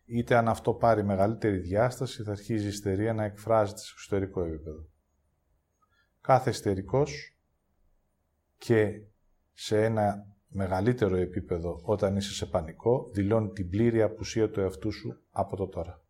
είτε 0.04 0.36
αν 0.36 0.48
αυτό 0.48 0.74
πάρει 0.74 1.04
μεγαλύτερη 1.04 1.58
διάσταση 1.58 2.22
θα 2.22 2.30
αρχίζει 2.30 2.64
η 2.64 2.68
ιστερία 2.68 3.12
να 3.12 3.24
εκφράζεται 3.24 3.78
σε 3.78 3.92
εξωτερικό 3.92 4.44
επίπεδο 4.44 4.94
κάθε 6.26 6.50
εστερικός 6.50 7.36
και 8.58 9.02
σε 9.52 9.84
ένα 9.84 10.26
μεγαλύτερο 10.48 11.16
επίπεδο 11.16 11.80
όταν 11.82 12.16
είσαι 12.16 12.32
σε 12.32 12.46
πανικό, 12.46 13.10
δηλώνει 13.12 13.48
την 13.48 13.70
πλήρη 13.70 14.02
απουσία 14.02 14.50
του 14.50 14.60
εαυτού 14.60 14.92
σου 14.92 15.22
από 15.30 15.56
το 15.56 15.66
τώρα. 15.66 16.04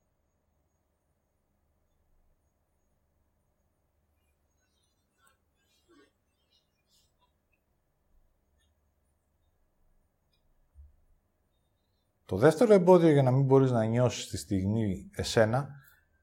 Το 12.25 12.37
δεύτερο 12.37 12.73
εμπόδιο 12.73 13.11
για 13.11 13.23
να 13.23 13.31
μην 13.31 13.45
μπορείς 13.45 13.71
να 13.71 13.85
νιώσεις 13.85 14.29
τη 14.29 14.37
στιγμή 14.37 15.11
εσένα 15.15 15.69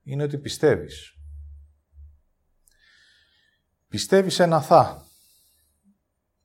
είναι 0.04 0.24
ότι 0.24 0.38
πιστεύεις. 0.38 1.12
Πιστεύεις 3.94 4.40
ένα 4.40 4.62
θα. 4.62 5.06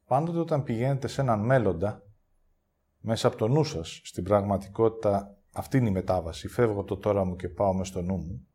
Πάντοτε 0.06 0.38
όταν 0.38 0.62
πηγαίνετε 0.62 1.08
σε 1.08 1.20
έναν 1.20 1.40
μέλλοντα, 1.40 2.02
μέσα 3.00 3.26
από 3.26 3.36
το 3.36 3.48
νου 3.48 3.64
σας, 3.64 4.00
στην 4.04 4.24
πραγματικότητα 4.24 5.36
αυτή 5.52 5.76
είναι 5.76 5.88
η 5.88 5.92
μετάβαση, 5.92 6.48
φεύγω 6.48 6.80
από 6.80 6.88
το 6.88 6.96
τώρα 6.96 7.24
μου 7.24 7.36
και 7.36 7.48
πάω 7.48 7.72
μέσα 7.72 7.90
στο 7.90 8.02
νου 8.02 8.16
μου, 8.16 8.46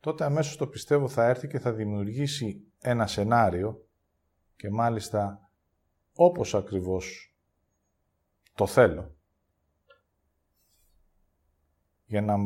τότε 0.00 0.24
αμέσως 0.24 0.56
το 0.56 0.66
πιστεύω 0.66 1.08
θα 1.08 1.24
έρθει 1.24 1.46
και 1.46 1.58
θα 1.58 1.72
δημιουργήσει 1.72 2.72
ένα 2.78 3.06
σενάριο 3.06 3.86
και 4.56 4.70
μάλιστα 4.70 5.50
όπως 6.14 6.54
ακριβώς 6.54 7.36
το 8.54 8.66
θέλω. 8.66 9.16
Για 12.04 12.22
να 12.22 12.36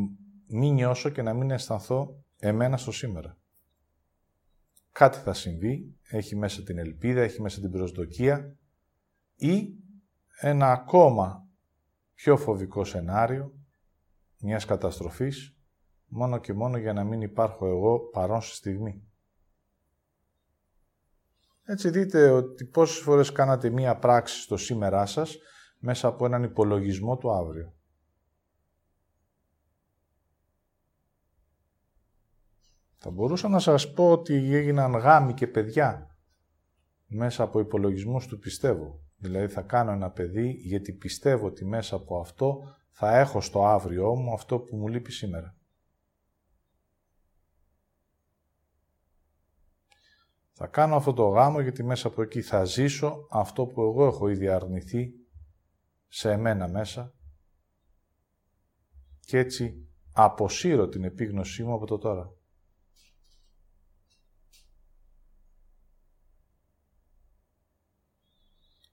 μην 0.46 0.74
νιώσω 0.74 1.08
και 1.10 1.22
να 1.22 1.34
μην 1.34 1.50
αισθανθώ 1.50 2.24
εμένα 2.38 2.76
στο 2.76 2.92
σήμερα 2.92 3.39
κάτι 4.92 5.18
θα 5.18 5.32
συμβεί, 5.32 5.98
έχει 6.02 6.36
μέσα 6.36 6.62
την 6.62 6.78
ελπίδα, 6.78 7.20
έχει 7.20 7.40
μέσα 7.40 7.60
την 7.60 7.70
προσδοκία 7.70 8.56
ή 9.34 9.74
ένα 10.40 10.70
ακόμα 10.72 11.48
πιο 12.14 12.36
φοβικό 12.36 12.84
σενάριο 12.84 13.52
μιας 14.38 14.64
καταστροφής 14.64 15.54
μόνο 16.06 16.38
και 16.38 16.52
μόνο 16.52 16.76
για 16.76 16.92
να 16.92 17.04
μην 17.04 17.20
υπάρχω 17.20 17.66
εγώ 17.66 17.98
παρόν 17.98 18.40
στη 18.40 18.54
στιγμή. 18.56 19.04
Έτσι 21.64 21.90
δείτε 21.90 22.30
ότι 22.30 22.64
πόσες 22.64 23.02
φορές 23.02 23.32
κάνατε 23.32 23.70
μία 23.70 23.96
πράξη 23.96 24.40
στο 24.40 24.56
σήμερά 24.56 25.06
σας 25.06 25.38
μέσα 25.78 26.08
από 26.08 26.24
έναν 26.24 26.42
υπολογισμό 26.42 27.16
του 27.16 27.32
αύριο. 27.32 27.74
Θα 33.02 33.10
μπορούσα 33.10 33.48
να 33.48 33.58
σας 33.58 33.92
πω 33.92 34.10
ότι 34.10 34.54
έγιναν 34.54 34.92
γάμοι 34.92 35.34
και 35.34 35.46
παιδιά 35.46 36.16
μέσα 37.06 37.42
από 37.42 37.60
υπολογισμούς 37.60 38.26
του 38.26 38.38
πιστεύω. 38.38 39.00
Δηλαδή 39.16 39.48
θα 39.52 39.62
κάνω 39.62 39.92
ένα 39.92 40.10
παιδί 40.10 40.50
γιατί 40.50 40.92
πιστεύω 40.92 41.46
ότι 41.46 41.64
μέσα 41.64 41.96
από 41.96 42.20
αυτό 42.20 42.74
θα 42.90 43.18
έχω 43.18 43.40
στο 43.40 43.66
αύριό 43.66 44.14
μου 44.14 44.32
αυτό 44.32 44.58
που 44.58 44.76
μου 44.76 44.88
λείπει 44.88 45.12
σήμερα. 45.12 45.56
Θα 50.52 50.66
κάνω 50.66 50.96
αυτό 50.96 51.12
το 51.12 51.28
γάμο 51.28 51.60
γιατί 51.60 51.82
μέσα 51.82 52.08
από 52.08 52.22
εκεί 52.22 52.42
θα 52.42 52.64
ζήσω 52.64 53.26
αυτό 53.30 53.66
που 53.66 53.82
εγώ 53.82 54.06
έχω 54.06 54.28
ήδη 54.28 54.48
αρνηθεί 54.48 55.12
σε 56.08 56.30
εμένα 56.30 56.68
μέσα 56.68 57.14
και 59.20 59.38
έτσι 59.38 59.88
αποσύρω 60.12 60.88
την 60.88 61.04
επίγνωσή 61.04 61.64
μου 61.64 61.74
από 61.74 61.86
το 61.86 61.98
τώρα. 61.98 62.38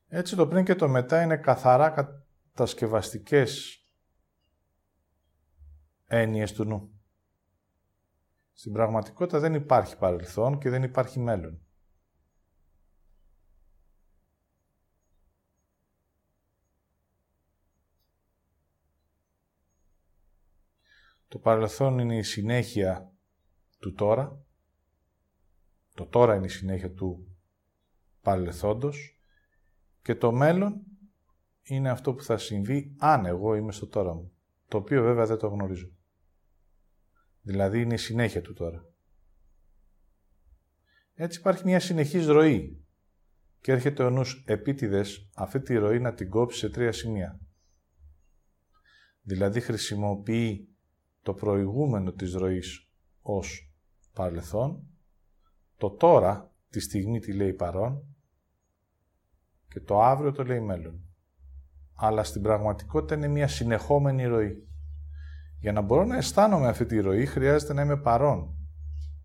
Έτσι 0.08 0.36
το 0.36 0.48
πριν 0.48 0.66
και 0.66 0.76
το 0.76 0.88
μετά 0.88 1.22
είναι 1.22 1.38
καθαρά 1.38 1.90
κατασκευαστικές 2.54 3.82
έννοιες 6.06 6.54
του 6.54 6.64
νου. 6.64 6.92
Στην 8.54 8.74
πραγματικότητα 8.74 9.40
δεν 9.40 9.54
υπάρχει 9.54 9.98
παρελθόν 9.98 10.60
και 10.60 10.70
δεν 10.70 10.84
υπάρχει 10.84 11.20
μέλλον. 11.20 11.62
Το 21.28 21.40
παρελθόν 21.40 22.00
είναι 22.00 22.18
η 22.18 22.24
συνέχεια 22.24 23.12
του 23.80 23.94
τώρα. 23.94 24.46
Το 25.94 26.06
τώρα 26.06 26.36
είναι 26.36 26.46
η 26.46 26.50
συνέχεια 26.50 26.92
του 26.92 27.38
παρελθόντος. 28.22 29.17
Και 30.08 30.16
το 30.16 30.32
μέλλον 30.32 30.82
είναι 31.64 31.90
αυτό 31.90 32.14
που 32.14 32.24
θα 32.24 32.38
συμβεί 32.38 32.96
αν 32.98 33.26
εγώ 33.26 33.56
είμαι 33.56 33.72
στο 33.72 33.88
τώρα 33.88 34.14
μου. 34.14 34.32
Το 34.68 34.78
οποίο 34.78 35.04
βέβαια 35.04 35.26
δεν 35.26 35.38
το 35.38 35.48
γνωρίζω. 35.48 35.92
Δηλαδή 37.42 37.82
είναι 37.82 37.94
η 37.94 37.98
συνέχεια 37.98 38.42
του 38.42 38.54
τώρα. 38.54 38.86
Έτσι 41.14 41.40
υπάρχει 41.40 41.66
μια 41.66 41.80
συνεχής 41.80 42.28
ροή 42.28 42.86
και 43.62 43.72
έρχεται 43.72 44.04
ο 44.04 44.10
νους 44.10 44.44
επίτηδες 44.48 45.30
αυτή 45.36 45.62
τη 45.62 45.76
ροή 45.76 46.00
να 46.00 46.14
την 46.14 46.30
κόψει 46.30 46.58
σε 46.60 46.70
τρία 46.70 46.92
σημεία. 46.92 47.40
Δηλαδή 49.22 49.60
χρησιμοποιεί 49.60 50.70
το 51.22 51.34
προηγούμενο 51.34 52.12
της 52.12 52.34
ροής 52.34 52.90
ως 53.22 53.74
παρελθόν, 54.14 54.88
το 55.78 55.90
τώρα, 55.90 56.54
τη 56.70 56.80
στιγμή 56.80 57.20
τη 57.20 57.34
λέει 57.34 57.54
παρόν 57.54 58.17
και 59.68 59.80
το 59.80 60.02
αύριο 60.02 60.32
το 60.32 60.44
λέει 60.44 60.60
μέλλον. 60.60 61.02
Αλλά 61.94 62.24
στην 62.24 62.42
πραγματικότητα 62.42 63.16
είναι 63.16 63.28
μια 63.28 63.48
συνεχόμενη 63.48 64.26
ροή. 64.26 64.68
Για 65.60 65.72
να 65.72 65.82
μπορώ 65.82 66.06
να 66.06 66.18
αισθάνομαι 66.18 66.68
αυτή 66.68 66.86
τη 66.86 67.00
ροή 67.00 67.26
χρειάζεται 67.26 67.74
να 67.74 67.82
είμαι 67.82 67.98
παρόν. 67.98 68.56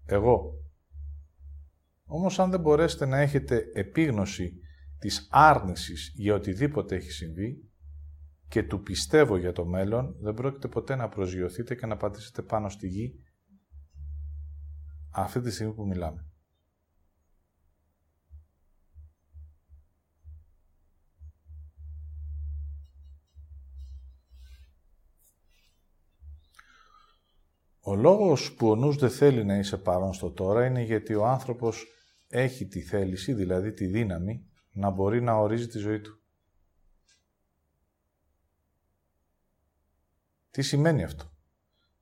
Εγώ. 0.04 0.52
Όμως 2.04 2.38
αν 2.38 2.50
δεν 2.50 2.60
μπορέσετε 2.60 3.06
να 3.06 3.18
έχετε 3.18 3.62
επίγνωση 3.74 4.52
της 4.98 5.28
άρνησης 5.30 6.12
για 6.14 6.34
οτιδήποτε 6.34 6.94
έχει 6.94 7.10
συμβεί 7.10 7.70
και 8.48 8.62
του 8.62 8.82
πιστεύω 8.82 9.36
για 9.36 9.52
το 9.52 9.66
μέλλον, 9.66 10.16
δεν 10.20 10.34
πρόκειται 10.34 10.68
ποτέ 10.68 10.94
να 10.94 11.08
προσγειωθείτε 11.08 11.74
και 11.74 11.86
να 11.86 11.96
πατήσετε 11.96 12.42
πάνω 12.42 12.68
στη 12.68 12.86
γη 12.88 13.14
αυτή 15.10 15.40
τη 15.40 15.50
στιγμή 15.50 15.72
που 15.74 15.86
μιλάμε. 15.86 16.26
Ο 27.84 27.94
λόγος 27.94 28.54
που 28.54 28.70
ο 28.70 28.76
νους 28.76 28.96
δεν 28.96 29.10
θέλει 29.10 29.44
να 29.44 29.56
είσαι 29.56 29.76
παρόν 29.76 30.12
στο 30.12 30.30
τώρα 30.30 30.66
είναι 30.66 30.82
γιατί 30.82 31.14
ο 31.14 31.26
άνθρωπος 31.26 31.86
έχει 32.28 32.66
τη 32.66 32.80
θέληση, 32.80 33.32
δηλαδή 33.32 33.72
τη 33.72 33.86
δύναμη, 33.86 34.46
να 34.72 34.90
μπορεί 34.90 35.22
να 35.22 35.34
ορίζει 35.34 35.66
τη 35.66 35.78
ζωή 35.78 36.00
του. 36.00 36.22
Τι 40.50 40.62
σημαίνει 40.62 41.04
αυτό; 41.04 41.32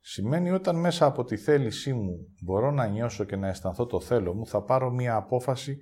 Σημαίνει 0.01 0.51
όταν 0.51 0.77
μέσα 0.77 1.07
από 1.07 1.25
τη 1.25 1.37
θέλησή 1.37 1.93
μου 1.93 2.35
μπορώ 2.43 2.71
να 2.71 2.87
νιώσω 2.87 3.25
και 3.25 3.37
να 3.37 3.49
αισθανθώ 3.49 3.87
το 3.87 4.01
θέλω 4.01 4.35
μου, 4.35 4.47
θα 4.47 4.63
πάρω 4.63 4.91
μία 4.91 5.17
απόφαση 5.17 5.79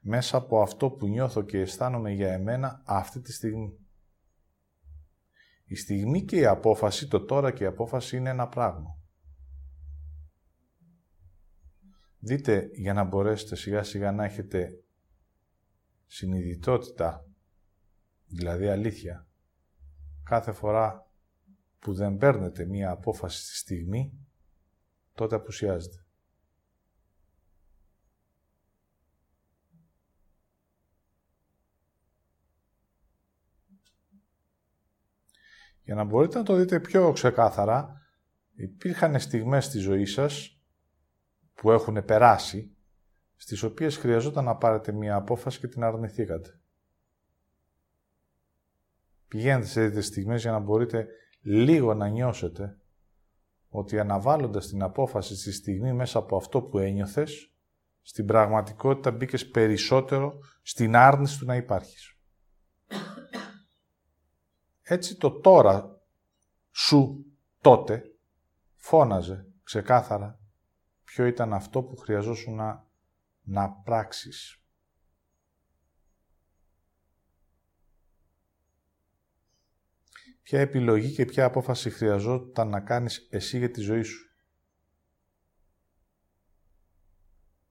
μέσα 0.00 0.36
από 0.36 0.60
αυτό 0.60 0.90
που 0.90 1.06
νιώθω 1.06 1.42
και 1.42 1.60
αισθάνομαι 1.60 2.10
για 2.12 2.32
εμένα 2.32 2.82
αυτή 2.84 3.20
τη 3.20 3.32
στιγμή. 3.32 3.78
Η 5.64 5.74
στιγμή 5.74 6.24
και 6.24 6.36
η 6.36 6.46
απόφαση, 6.46 7.08
το 7.08 7.24
τώρα 7.24 7.52
και 7.52 7.64
η 7.64 7.66
απόφαση 7.66 8.16
είναι 8.16 8.30
ένα 8.30 8.48
πράγμα. 8.48 8.95
Δείτε 12.26 12.70
για 12.72 12.92
να 12.92 13.04
μπορέσετε 13.04 13.56
σιγά 13.56 13.82
σιγά 13.82 14.12
να 14.12 14.24
έχετε 14.24 14.84
συνειδητότητα, 16.06 17.26
δηλαδή 18.26 18.68
αλήθεια, 18.68 19.26
κάθε 20.22 20.52
φορά 20.52 21.10
που 21.78 21.94
δεν 21.94 22.16
παίρνετε 22.16 22.64
μία 22.64 22.90
απόφαση 22.90 23.44
στη 23.44 23.56
στιγμή, 23.56 24.12
τότε 25.14 25.34
απουσιάζετε. 25.34 26.04
Για 35.82 35.94
να 35.94 36.04
μπορείτε 36.04 36.38
να 36.38 36.44
το 36.44 36.54
δείτε 36.56 36.80
πιο 36.80 37.12
ξεκάθαρα, 37.12 38.00
υπήρχαν 38.54 39.20
στιγμές 39.20 39.64
στη 39.64 39.78
ζωή 39.78 40.04
σας 40.04 40.55
που 41.56 41.70
έχουν 41.70 42.04
περάσει, 42.04 42.76
στις 43.36 43.62
οποίες 43.62 43.96
χρειαζόταν 43.96 44.44
να 44.44 44.56
πάρετε 44.56 44.92
μία 44.92 45.16
απόφαση 45.16 45.58
και 45.58 45.68
την 45.68 45.84
αρνηθήκατε. 45.84 46.60
Πηγαίνετε 49.28 49.66
σε 49.66 49.80
τέτοιες 49.80 50.06
στιγμές 50.06 50.42
για 50.42 50.50
να 50.50 50.58
μπορείτε 50.58 51.06
λίγο 51.40 51.94
να 51.94 52.08
νιώσετε 52.08 52.80
ότι 53.68 53.98
αναβάλλοντας 53.98 54.66
την 54.66 54.82
απόφαση 54.82 55.36
στη 55.36 55.52
στιγμή 55.52 55.92
μέσα 55.92 56.18
από 56.18 56.36
αυτό 56.36 56.62
που 56.62 56.78
ένιωθες, 56.78 57.50
στην 58.02 58.26
πραγματικότητα 58.26 59.10
μπήκες 59.10 59.48
περισσότερο 59.48 60.38
στην 60.62 60.96
άρνηση 60.96 61.38
του 61.38 61.44
να 61.44 61.56
υπάρχεις. 61.56 62.18
Έτσι 64.82 65.16
το 65.16 65.30
τώρα 65.30 66.00
σου 66.70 67.24
τότε 67.60 68.02
φώναζε 68.74 69.46
ξεκάθαρα 69.62 70.40
ποιο 71.16 71.26
ήταν 71.26 71.52
αυτό 71.52 71.82
που 71.82 71.96
χρειαζόσουν 71.96 72.54
να, 72.54 72.86
να 73.42 73.70
πράξεις. 73.70 74.62
Ποια 80.42 80.60
επιλογή 80.60 81.12
και 81.12 81.24
ποια 81.24 81.44
απόφαση 81.44 81.90
χρειαζόταν 81.90 82.68
να 82.68 82.80
κάνεις 82.80 83.28
εσύ 83.30 83.58
για 83.58 83.70
τη 83.70 83.80
ζωή 83.80 84.02
σου. 84.02 84.36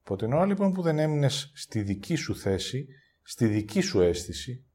Από 0.03 0.15
την 0.15 0.33
ώρα 0.33 0.45
λοιπόν 0.45 0.73
που 0.73 0.81
δεν 0.81 0.99
έμεινες 0.99 1.51
στη 1.55 1.81
δική 1.81 2.15
σου 2.15 2.35
θέση, 2.35 2.87
στη 3.21 3.47
δική 3.47 3.81
σου 3.81 4.01
αίσθηση, 4.01 4.65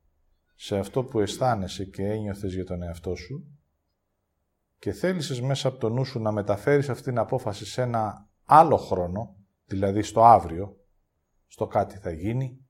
σε 0.55 0.79
αυτό 0.79 1.05
που 1.05 1.21
αισθάνεσαι 1.21 1.85
και 1.85 2.03
ένιωθες 2.03 2.55
για 2.55 2.65
τον 2.65 2.83
εαυτό 2.83 3.15
σου 3.15 3.59
και 4.79 4.93
θέλησες 4.93 5.41
μέσα 5.41 5.69
από 5.69 5.79
το 5.79 5.89
νου 5.89 6.05
σου 6.05 6.21
να 6.21 6.33
μεταφέρεις 6.33 6.89
αυτή 6.89 7.05
την 7.05 7.19
απόφαση 7.19 7.67
σε 7.67 7.83
ένα 7.83 8.30
άλλο 8.53 8.77
χρόνο, 8.77 9.37
δηλαδή 9.65 10.03
στο 10.03 10.25
αύριο, 10.25 10.77
στο 11.47 11.67
κάτι 11.67 11.99
θα 11.99 12.11
γίνει, 12.11 12.67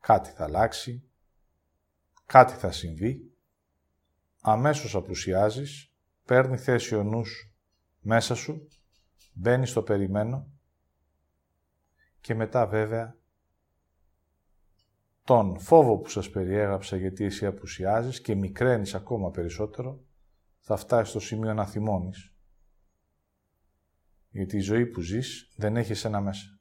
κάτι 0.00 0.30
θα 0.30 0.44
αλλάξει, 0.44 1.10
κάτι 2.26 2.52
θα 2.54 2.72
συμβεί, 2.72 3.32
αμέσως 4.40 4.94
απουσιάζεις, 4.94 5.92
παίρνει 6.24 6.56
θέση 6.56 6.94
ο 6.94 7.02
νους 7.02 7.54
μέσα 8.00 8.34
σου, 8.34 8.68
μπαίνεις 9.32 9.70
στο 9.70 9.82
περιμένω 9.82 10.46
και 12.20 12.34
μετά 12.34 12.66
βέβαια 12.66 13.16
τον 15.24 15.58
φόβο 15.58 15.98
που 15.98 16.08
σας 16.08 16.30
περιέγραψα 16.30 16.96
γιατί 16.96 17.24
εσύ 17.24 17.46
απουσιάζεις 17.46 18.20
και 18.20 18.34
μικραίνεις 18.34 18.94
ακόμα 18.94 19.30
περισσότερο, 19.30 20.04
θα 20.58 20.76
φτάσεις 20.76 21.08
στο 21.08 21.20
σημείο 21.20 21.54
να 21.54 21.66
θυμώνεις 21.66 22.31
γιατί 24.32 24.56
η 24.56 24.60
ζωή 24.60 24.86
που 24.86 25.00
ζεις 25.00 25.52
δεν 25.56 25.76
έχει 25.76 25.92
εσένα 25.92 26.20
μέσα. 26.20 26.56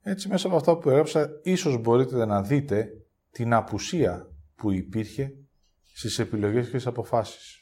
Έτσι, 0.00 0.28
μέσα 0.28 0.46
από 0.46 0.56
αυτά 0.56 0.78
που 0.78 0.90
έγραψα, 0.90 1.40
ίσως 1.42 1.78
μπορείτε 1.78 2.24
να 2.24 2.42
δείτε 2.42 3.06
την 3.30 3.52
απουσία 3.52 4.30
που 4.54 4.70
υπήρχε 4.70 5.34
στις 5.82 6.18
επιλογές 6.18 6.64
και 6.64 6.70
στις 6.70 6.86
αποφάσεις. 6.86 7.60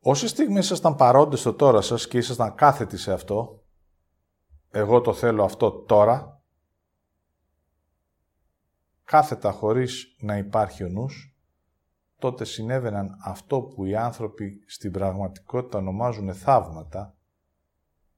Όση 0.00 0.28
στιγμή 0.28 0.58
ήσασταν 0.58 0.94
παρόντες 0.96 1.40
στο 1.40 1.54
τώρα 1.54 1.80
σας 1.80 2.08
και 2.08 2.18
ήσασταν 2.18 2.54
κάθετοι 2.54 2.96
σε 2.96 3.12
αυτό, 3.12 3.65
εγώ 4.70 5.00
το 5.00 5.12
θέλω 5.12 5.44
αυτό 5.44 5.70
τώρα, 5.70 6.42
κάθετα 9.04 9.52
χωρίς 9.52 10.16
να 10.20 10.36
υπάρχει 10.36 10.84
ο 10.84 10.88
νους, 10.88 11.36
τότε 12.18 12.44
συνέβαιναν 12.44 13.16
αυτό 13.24 13.60
που 13.62 13.84
οι 13.84 13.96
άνθρωποι 13.96 14.62
στην 14.66 14.92
πραγματικότητα 14.92 15.78
ονομάζουν 15.78 16.34
θαύματα, 16.34 17.16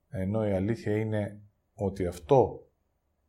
ενώ 0.09 0.49
η 0.49 0.53
αλήθεια 0.53 0.97
είναι 0.97 1.43
ότι 1.75 2.07
αυτό 2.07 2.69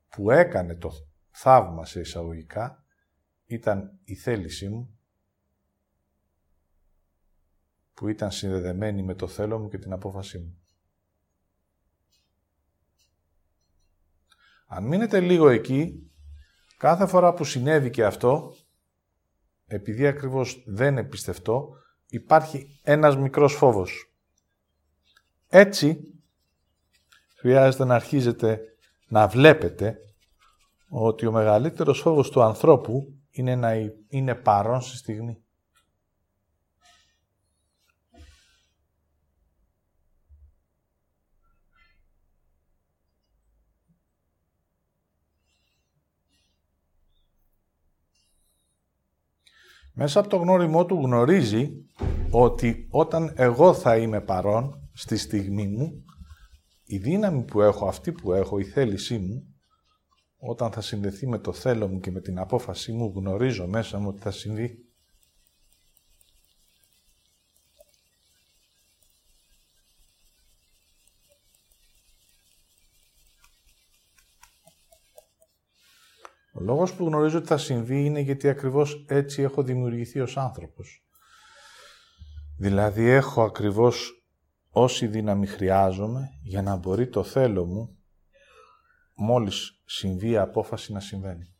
που 0.09 0.31
έκανε 0.31 0.75
το 0.75 0.91
θαύμα 1.29 1.85
σε 1.85 1.99
εισαγωγικά 1.99 2.83
ήταν 3.45 3.99
η 4.03 4.15
θέλησή 4.15 4.69
μου 4.69 4.99
που 7.93 8.07
ήταν 8.07 8.31
συνδεδεμένη 8.31 9.03
με 9.03 9.15
το 9.15 9.27
θέλω 9.27 9.59
μου 9.59 9.69
και 9.69 9.77
την 9.77 9.93
απόφασή 9.93 10.39
μου. 10.39 10.58
Αν 14.71 14.83
μείνετε 14.83 15.19
λίγο 15.19 15.49
εκεί, 15.49 16.11
κάθε 16.77 17.07
φορά 17.07 17.33
που 17.33 17.43
συνέβη 17.43 17.89
και 17.89 18.05
αυτό, 18.05 18.55
επειδή 19.67 20.07
ακριβώς 20.07 20.63
δεν 20.65 20.97
εμπιστευτώ, 20.97 21.69
υπάρχει 22.07 22.79
ένας 22.83 23.17
μικρός 23.17 23.53
φόβος. 23.53 24.13
Έτσι, 25.47 26.13
χρειάζεται 27.35 27.85
να 27.85 27.95
αρχίζετε 27.95 28.59
να 29.07 29.27
βλέπετε 29.27 29.97
ότι 30.89 31.25
ο 31.25 31.31
μεγαλύτερος 31.31 31.99
φόβος 31.99 32.29
του 32.29 32.41
ανθρώπου 32.41 33.13
είναι 33.31 33.55
να 33.55 33.73
είναι 34.07 34.35
παρόν 34.35 34.81
στη 34.81 34.97
στιγμή. 34.97 35.43
Μέσα 50.01 50.19
από 50.19 50.29
το 50.29 50.37
γνώριμό 50.37 50.85
του 50.85 50.95
γνωρίζει 50.95 51.71
ότι 52.31 52.87
όταν 52.89 53.33
εγώ 53.35 53.73
θα 53.73 53.97
είμαι 53.97 54.21
παρόν 54.21 54.89
στη 54.93 55.17
στιγμή 55.17 55.67
μου, 55.67 56.03
η 56.85 56.97
δύναμη 56.97 57.43
που 57.43 57.61
έχω, 57.61 57.87
αυτή 57.87 58.11
που 58.11 58.33
έχω, 58.33 58.59
η 58.59 58.63
θέλησή 58.63 59.17
μου, 59.17 59.43
όταν 60.37 60.71
θα 60.71 60.81
συνδεθεί 60.81 61.27
με 61.27 61.37
το 61.37 61.53
θέλω 61.53 61.87
μου 61.87 61.99
και 61.99 62.11
με 62.11 62.21
την 62.21 62.39
απόφασή 62.39 62.91
μου, 62.91 63.13
γνωρίζω 63.15 63.67
μέσα 63.67 63.99
μου 63.99 64.07
ότι 64.07 64.21
θα 64.21 64.31
συμβεί. 64.31 64.77
Ο 76.59 76.63
λόγος 76.63 76.93
που 76.93 77.05
γνωρίζω 77.05 77.37
ότι 77.37 77.47
θα 77.47 77.57
συμβεί 77.57 78.05
είναι 78.05 78.19
γιατί 78.19 78.49
ακριβώς 78.49 79.05
έτσι 79.07 79.41
έχω 79.41 79.63
δημιουργηθεί 79.63 80.19
ως 80.19 80.37
άνθρωπος. 80.37 81.03
Δηλαδή 82.57 83.09
έχω 83.09 83.43
ακριβώς 83.43 84.23
όση 84.69 85.07
δύναμη 85.07 85.47
χρειάζομαι 85.47 86.29
για 86.43 86.61
να 86.61 86.75
μπορεί 86.75 87.09
το 87.09 87.23
θέλω 87.23 87.65
μου 87.65 87.97
μόλις 89.13 89.81
συμβεί 89.85 90.29
η 90.29 90.37
απόφαση 90.37 90.93
να 90.93 90.99
συμβαίνει. 90.99 91.53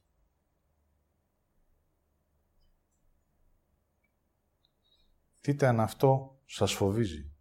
Δείτε 5.42 5.68
αν 5.68 5.80
αυτό 5.80 6.40
σας 6.46 6.74
φοβίζει; 6.74 7.32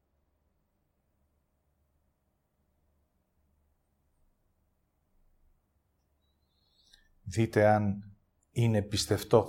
Δείτε 7.30 7.66
αν 7.66 8.16
είναι 8.50 8.82
πιστευτό. 8.82 9.46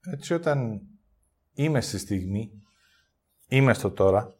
Έτσι 0.00 0.34
όταν 0.34 0.80
είμαι 1.52 1.80
στη 1.80 1.98
στιγμή, 1.98 2.50
είμαι 3.46 3.74
στο 3.74 3.90
τώρα, 3.90 4.36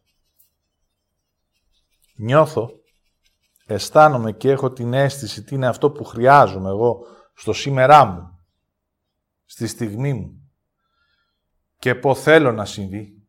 νιώθω, 2.16 2.70
αισθάνομαι 3.66 4.32
και 4.32 4.50
έχω 4.50 4.72
την 4.72 4.92
αίσθηση 4.92 5.44
τι 5.44 5.54
είναι 5.54 5.66
αυτό 5.66 5.90
που 5.90 6.04
χρειάζομαι 6.04 6.68
εγώ 6.68 7.06
στο 7.34 7.52
σήμερά 7.52 8.04
μου, 8.04 8.31
στη 9.52 9.66
στιγμή 9.66 10.14
μου 10.14 10.52
και 11.78 11.94
πώς 11.94 12.22
θέλω 12.22 12.52
να 12.52 12.64
συμβεί, 12.64 13.26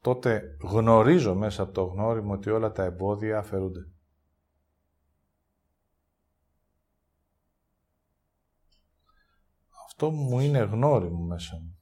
τότε 0.00 0.56
γνωρίζω 0.60 1.34
μέσα 1.34 1.62
από 1.62 1.72
το 1.72 1.84
γνώριμο 1.84 2.32
ότι 2.32 2.50
όλα 2.50 2.72
τα 2.72 2.82
εμπόδια 2.82 3.38
αφαιρούνται. 3.38 3.88
Αυτό 9.84 10.10
μου 10.10 10.40
είναι 10.40 10.58
γνώριμο 10.58 11.24
μέσα 11.24 11.56
μου. 11.56 11.78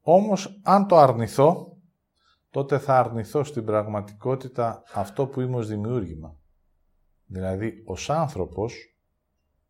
Όμως, 0.00 0.60
αν 0.62 0.86
το 0.86 0.96
αρνηθώ, 0.96 1.69
τότε 2.50 2.78
θα 2.78 2.98
αρνηθώ 2.98 3.44
στην 3.44 3.64
πραγματικότητα 3.64 4.82
αυτό 4.92 5.26
που 5.26 5.40
είμαι 5.40 5.56
ως 5.56 5.68
δημιούργημα. 5.68 6.38
Δηλαδή, 7.26 7.82
ως 7.86 8.10
άνθρωπος, 8.10 8.96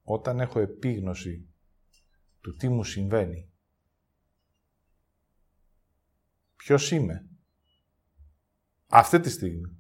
όταν 0.02 0.40
έχω 0.40 0.60
επίγνωση 0.60 1.48
του 2.40 2.54
τι 2.54 2.68
μου 2.68 2.84
συμβαίνει, 2.84 3.50
ποιος 6.56 6.90
είμαι, 6.90 7.28
αυτή 8.86 9.20
τη 9.20 9.30
στιγμή, 9.30 9.78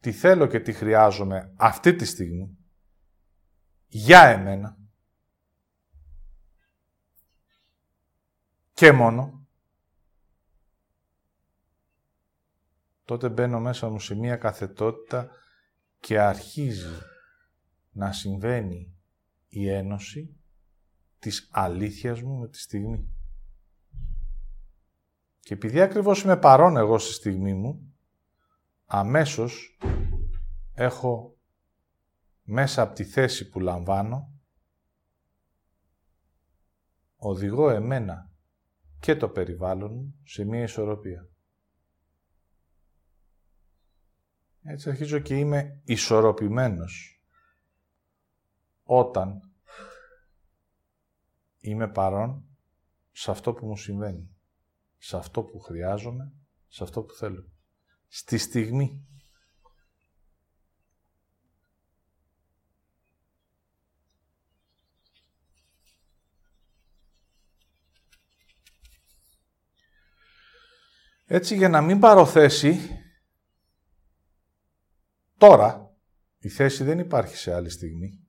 τι 0.00 0.12
θέλω 0.12 0.46
και 0.46 0.60
τι 0.60 0.72
χρειάζομαι 0.72 1.52
αυτή 1.56 1.94
τη 1.94 2.04
στιγμή, 2.04 2.58
για 3.86 4.22
εμένα, 4.22 4.78
και 8.72 8.92
μόνο, 8.92 9.37
τότε 13.08 13.28
μπαίνω 13.28 13.60
μέσα 13.60 13.88
μου 13.88 14.00
σε 14.00 14.14
μία 14.14 14.36
καθετότητα 14.36 15.30
και 16.00 16.20
αρχίζει 16.20 17.00
να 17.90 18.12
συμβαίνει 18.12 18.96
η 19.48 19.68
ένωση 19.68 20.36
της 21.18 21.48
αλήθειας 21.52 22.22
μου 22.22 22.38
με 22.38 22.48
τη 22.48 22.58
στιγμή. 22.58 23.08
Και 25.40 25.54
επειδή 25.54 25.80
ακριβώς 25.80 26.22
είμαι 26.22 26.36
παρόν 26.36 26.76
εγώ 26.76 26.98
στη 26.98 27.12
στιγμή 27.12 27.54
μου, 27.54 27.94
αμέσως 28.86 29.78
έχω 30.74 31.38
μέσα 32.42 32.82
από 32.82 32.94
τη 32.94 33.04
θέση 33.04 33.48
που 33.48 33.60
λαμβάνω, 33.60 34.32
οδηγώ 37.16 37.70
εμένα 37.70 38.30
και 39.00 39.16
το 39.16 39.28
περιβάλλον 39.28 39.92
μου 39.92 40.20
σε 40.24 40.44
μία 40.44 40.62
ισορροπία. 40.62 41.28
Έτσι 44.62 44.88
αρχίζω 44.88 45.18
και 45.18 45.34
είμαι 45.34 45.80
ισορροπημένος. 45.84 47.22
Όταν 48.82 49.52
είμαι 51.58 51.88
παρόν 51.88 52.48
σε 53.12 53.30
αυτό 53.30 53.52
που 53.52 53.66
μου 53.66 53.76
συμβαίνει. 53.76 54.36
Σε 54.98 55.16
αυτό 55.16 55.42
που 55.42 55.58
χρειάζομαι, 55.58 56.32
σε 56.68 56.84
αυτό 56.84 57.02
που 57.02 57.14
θέλω. 57.14 57.48
Στη 58.08 58.38
στιγμή. 58.38 59.02
Έτσι 71.30 71.56
για 71.56 71.68
να 71.68 71.80
μην 71.80 72.00
πάρω 72.00 72.26
θέση, 72.26 72.97
Τώρα, 75.38 75.96
η 76.38 76.48
θέση 76.48 76.84
δεν 76.84 76.98
υπάρχει 76.98 77.36
σε 77.36 77.54
άλλη 77.54 77.70
στιγμή. 77.70 78.20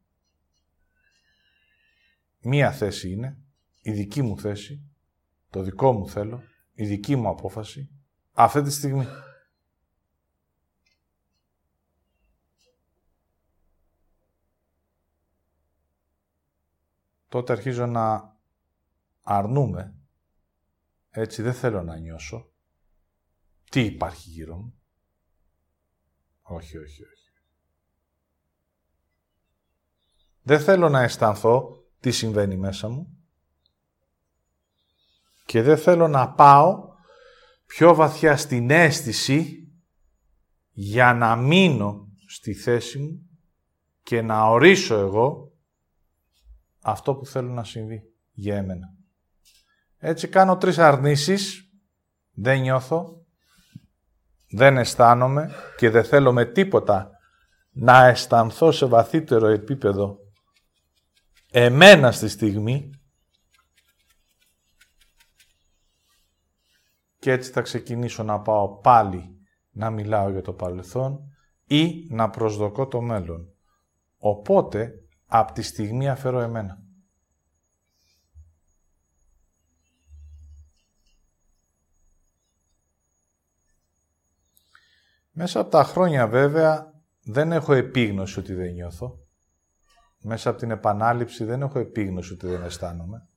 Μία 2.41 2.71
θέση 2.71 3.11
είναι 3.11 3.37
η 3.81 3.91
δική 3.91 4.21
μου 4.21 4.39
θέση, 4.39 4.81
το 5.49 5.61
δικό 5.63 5.91
μου 5.91 6.09
θέλω, 6.09 6.43
η 6.73 6.85
δική 6.85 7.15
μου 7.15 7.29
απόφαση, 7.29 7.89
αυτή 8.33 8.61
τη 8.61 8.71
στιγμή. 8.71 9.05
τότε 17.29 17.53
αρχίζω 17.53 17.85
να 17.85 18.37
αρνούμε. 19.21 19.95
Έτσι 21.09 21.41
δεν 21.41 21.53
θέλω 21.53 21.83
να 21.83 21.97
νιώσω. 21.97 22.51
Τι 23.69 23.85
υπάρχει 23.85 24.29
γύρω 24.29 24.55
μου. 24.55 24.78
Όχι, 26.51 26.77
όχι, 26.77 27.03
όχι. 27.03 27.31
Δεν 30.41 30.59
θέλω 30.59 30.89
να 30.89 31.01
αισθανθώ 31.01 31.83
τι 31.99 32.11
συμβαίνει 32.11 32.57
μέσα 32.57 32.89
μου. 32.89 33.17
Και 35.45 35.61
δεν 35.61 35.77
θέλω 35.77 36.07
να 36.07 36.33
πάω 36.33 36.87
πιο 37.65 37.95
βαθιά 37.95 38.37
στην 38.37 38.69
αίσθηση 38.69 39.67
για 40.71 41.13
να 41.13 41.35
μείνω 41.35 42.07
στη 42.27 42.53
θέση 42.53 42.99
μου 42.99 43.29
και 44.03 44.21
να 44.21 44.43
ορίσω 44.43 44.95
εγώ 44.95 45.53
αυτό 46.81 47.15
που 47.15 47.25
θέλω 47.25 47.51
να 47.51 47.63
συμβεί 47.63 48.13
για 48.31 48.55
εμένα. 48.55 48.93
Έτσι 49.97 50.27
κάνω 50.27 50.57
τρεις 50.57 50.77
αρνήσεις, 50.77 51.71
δεν 52.31 52.61
νιώθω, 52.61 53.18
δεν 54.49 54.77
αισθάνομαι 54.77 55.51
και 55.77 55.89
δεν 55.89 56.03
θέλω 56.03 56.31
με 56.31 56.45
τίποτα 56.45 57.09
να 57.71 58.05
αισθανθώ 58.05 58.71
σε 58.71 58.85
βαθύτερο 58.85 59.47
επίπεδο 59.47 60.17
εμένα 61.51 62.11
στη 62.11 62.27
στιγμή 62.27 62.89
και 67.19 67.31
έτσι 67.31 67.51
θα 67.51 67.61
ξεκινήσω 67.61 68.23
να 68.23 68.39
πάω 68.39 68.77
πάλι 68.77 69.39
να 69.71 69.89
μιλάω 69.89 70.29
για 70.29 70.41
το 70.41 70.53
παρελθόν 70.53 71.19
ή 71.65 72.07
να 72.09 72.29
προσδοκώ 72.29 72.87
το 72.87 73.01
μέλλον. 73.01 73.53
Οπότε 74.17 74.91
από 75.25 75.53
τη 75.53 75.61
στιγμή 75.61 76.09
αφαιρώ 76.09 76.39
εμένα. 76.39 76.77
Μέσα 85.41 85.59
από 85.59 85.69
τα 85.69 85.83
χρόνια 85.83 86.27
βέβαια 86.27 86.93
δεν 87.23 87.51
έχω 87.51 87.73
επίγνωση 87.73 88.39
ότι 88.39 88.53
δεν 88.53 88.73
νιώθω. 88.73 89.27
Μέσα 90.21 90.49
από 90.49 90.59
την 90.59 90.71
επανάληψη 90.71 91.43
δεν 91.43 91.61
έχω 91.61 91.79
επίγνωση 91.79 92.33
ότι 92.33 92.47
δεν 92.47 92.63
αισθάνομαι. 92.63 93.27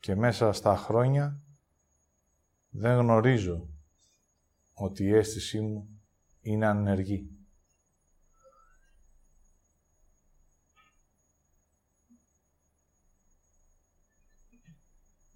Και 0.00 0.14
μέσα 0.14 0.52
στα 0.52 0.76
χρόνια 0.76 1.42
δεν 2.68 2.98
γνωρίζω 2.98 3.68
ότι 4.72 5.04
η 5.04 5.14
αίσθησή 5.14 5.60
μου 5.60 6.02
είναι 6.40 6.66
ανεργή. 6.66 7.37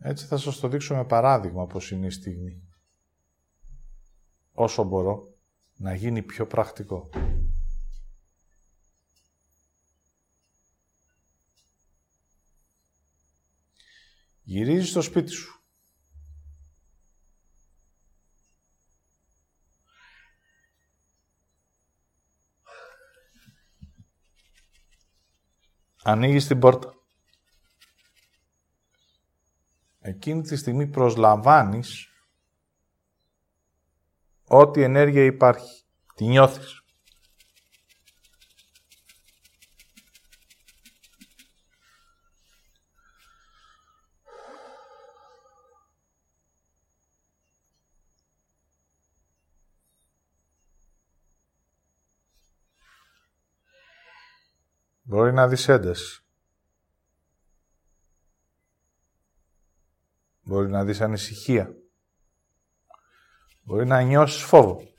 Έτσι 0.05 0.27
θα 0.27 0.37
σας 0.37 0.61
το 0.61 0.69
δείξω 0.69 0.95
με 0.95 1.05
παράδειγμα 1.05 1.67
πώς 1.67 1.91
είναι 1.91 2.07
η 2.07 2.11
στιγμή. 2.11 2.63
Όσο 4.53 4.85
μπορώ 4.85 5.39
να 5.77 5.95
γίνει 5.95 6.23
πιο 6.23 6.47
πρακτικό. 6.47 7.09
Γυρίζεις 14.43 14.89
στο 14.89 15.03
σπίτι 15.03 15.31
σου. 15.31 15.57
Ανοίγεις 26.03 26.47
την 26.47 26.59
πόρτα. 26.59 27.02
Εκείνη 30.05 30.43
τη 30.43 30.57
στιγμή 30.57 30.87
προσλαμβάνεις 30.87 32.09
ό,τι 34.45 34.83
ενέργεια 34.83 35.25
υπάρχει. 35.25 35.85
Τη 36.15 36.25
νιώθεις. 36.27 36.83
Μπορεί 55.03 55.33
να 55.33 55.49
δεις 55.49 55.69
ένταση. 55.69 56.22
Μπορεί 60.43 60.69
να 60.69 60.85
δεις 60.85 61.01
ανησυχία. 61.01 61.77
Μπορεί 63.63 63.87
να 63.87 64.01
νιώσεις 64.01 64.43
φόβο. 64.43 64.93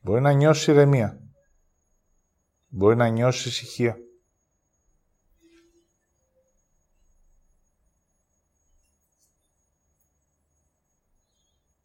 Μπορεί 0.00 0.20
να 0.20 0.32
νιώσεις 0.32 0.66
ηρεμία. 0.66 1.20
Μπορεί 2.68 2.96
να 2.96 3.08
νιώσεις 3.08 3.44
ησυχία. 3.44 3.96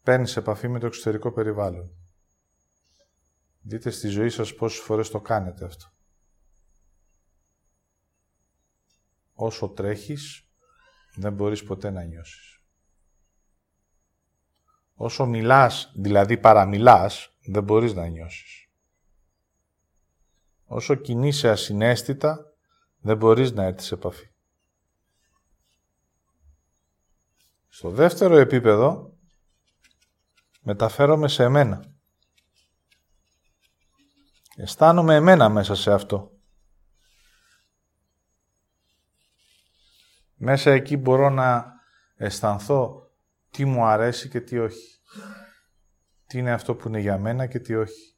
Παίρνεις 0.03 0.37
επαφή 0.37 0.67
με 0.67 0.79
το 0.79 0.85
εξωτερικό 0.85 1.31
περιβάλλον. 1.31 2.06
Δείτε 3.69 3.89
στη 3.89 4.07
ζωή 4.07 4.29
σας 4.29 4.55
πόσες 4.55 4.79
φορές 4.79 5.09
το 5.09 5.21
κάνετε 5.21 5.65
αυτό. 5.65 5.85
Όσο 9.33 9.69
τρέχεις, 9.69 10.47
δεν 11.15 11.33
μπορείς 11.33 11.63
ποτέ 11.63 11.89
να 11.89 12.03
νιώσεις. 12.03 12.61
Όσο 14.93 15.25
μιλάς, 15.25 15.91
δηλαδή 15.95 16.37
παραμιλάς, 16.37 17.37
δεν 17.45 17.63
μπορείς 17.63 17.93
να 17.93 18.07
νιώσεις. 18.07 18.69
Όσο 20.65 20.95
κινείσαι 20.95 21.49
ασυναίσθητα, 21.49 22.53
δεν 22.99 23.17
μπορείς 23.17 23.51
να 23.51 23.63
έρθεις 23.63 23.85
σε 23.85 23.93
επαφή. 23.93 24.29
Στο 27.67 27.89
δεύτερο 27.89 28.35
επίπεδο, 28.35 29.17
μεταφέρομαι 30.61 31.27
σε 31.27 31.43
εμένα. 31.43 31.96
Αισθάνομαι 34.59 35.15
εμένα 35.15 35.49
μέσα 35.49 35.75
σε 35.75 35.93
αυτό. 35.93 36.31
Μέσα 40.35 40.71
εκεί 40.71 40.97
μπορώ 40.97 41.29
να 41.29 41.73
αισθανθώ 42.15 43.11
τι 43.51 43.65
μου 43.65 43.85
αρέσει 43.85 44.29
και 44.29 44.41
τι 44.41 44.59
όχι. 44.59 45.01
Τι 46.27 46.37
είναι 46.37 46.51
αυτό 46.51 46.75
που 46.75 46.87
είναι 46.87 46.99
για 46.99 47.17
μένα 47.17 47.45
και 47.45 47.59
τι 47.59 47.75
όχι. 47.75 48.15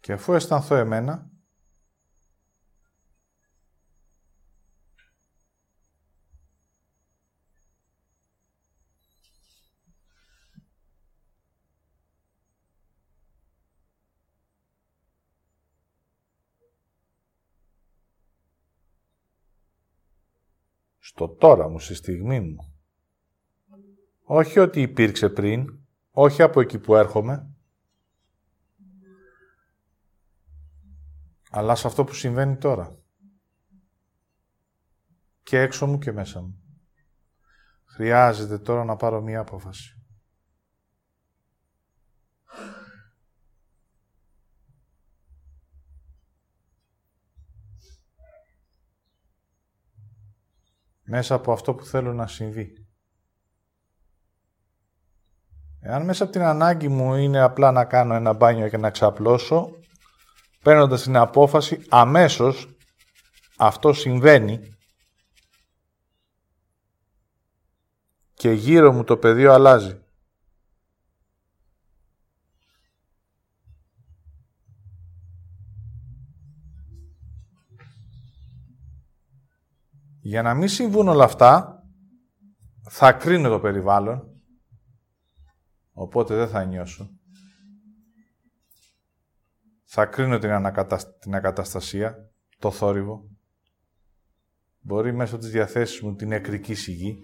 Και 0.00 0.12
αφού 0.12 0.32
αισθανθώ 0.32 0.74
εμένα, 0.74 1.30
στο 21.14 21.28
τώρα 21.28 21.68
μου, 21.68 21.78
στη 21.78 21.94
στιγμή 21.94 22.40
μου. 22.40 22.74
Όχι 24.22 24.58
ότι 24.58 24.80
υπήρξε 24.80 25.28
πριν, 25.28 25.78
όχι 26.10 26.42
από 26.42 26.60
εκεί 26.60 26.78
που 26.78 26.94
έρχομαι, 26.94 27.50
αλλά 31.50 31.74
σε 31.74 31.86
αυτό 31.86 32.04
που 32.04 32.14
συμβαίνει 32.14 32.56
τώρα. 32.56 32.98
Και 35.42 35.60
έξω 35.60 35.86
μου 35.86 35.98
και 35.98 36.12
μέσα 36.12 36.40
μου. 36.40 36.62
Χρειάζεται 37.84 38.58
τώρα 38.58 38.84
να 38.84 38.96
πάρω 38.96 39.22
μία 39.22 39.40
απόφαση. 39.40 40.03
Μέσα 51.04 51.34
από 51.34 51.52
αυτό 51.52 51.74
που 51.74 51.84
θέλω 51.84 52.12
να 52.12 52.26
συμβεί. 52.26 52.86
Εάν 55.80 56.04
μέσα 56.04 56.24
από 56.24 56.32
την 56.32 56.42
ανάγκη 56.42 56.88
μου 56.88 57.14
είναι 57.14 57.40
απλά 57.40 57.72
να 57.72 57.84
κάνω 57.84 58.14
ένα 58.14 58.32
μπάνιο 58.32 58.68
και 58.68 58.76
να 58.76 58.90
ξαπλώσω, 58.90 59.70
παίρνοντας 60.62 61.02
την 61.02 61.16
απόφαση, 61.16 61.84
αμέσως 61.88 62.76
αυτό 63.56 63.92
συμβαίνει 63.92 64.76
και 68.34 68.50
γύρω 68.50 68.92
μου 68.92 69.04
το 69.04 69.16
πεδίο 69.16 69.52
αλλάζει. 69.52 70.03
Για 80.26 80.42
να 80.42 80.54
μην 80.54 80.68
συμβούν 80.68 81.08
όλα 81.08 81.24
αυτά, 81.24 81.82
θα 82.82 83.12
κρίνω 83.12 83.48
το 83.48 83.60
περιβάλλον, 83.60 84.42
οπότε 85.92 86.34
δεν 86.34 86.48
θα 86.48 86.64
νιώσω. 86.64 87.10
Θα 89.84 90.06
κρίνω 90.06 90.38
την, 90.38 90.50
την 91.18 91.34
ακαταστασία, 91.34 92.30
το 92.58 92.70
θόρυβο. 92.70 93.28
Μπορεί 94.80 95.12
μέσω 95.12 95.38
της 95.38 95.50
διαθέσης 95.50 96.00
μου 96.00 96.14
την 96.14 96.28
νεκρική 96.28 96.74
σιγή. 96.74 97.18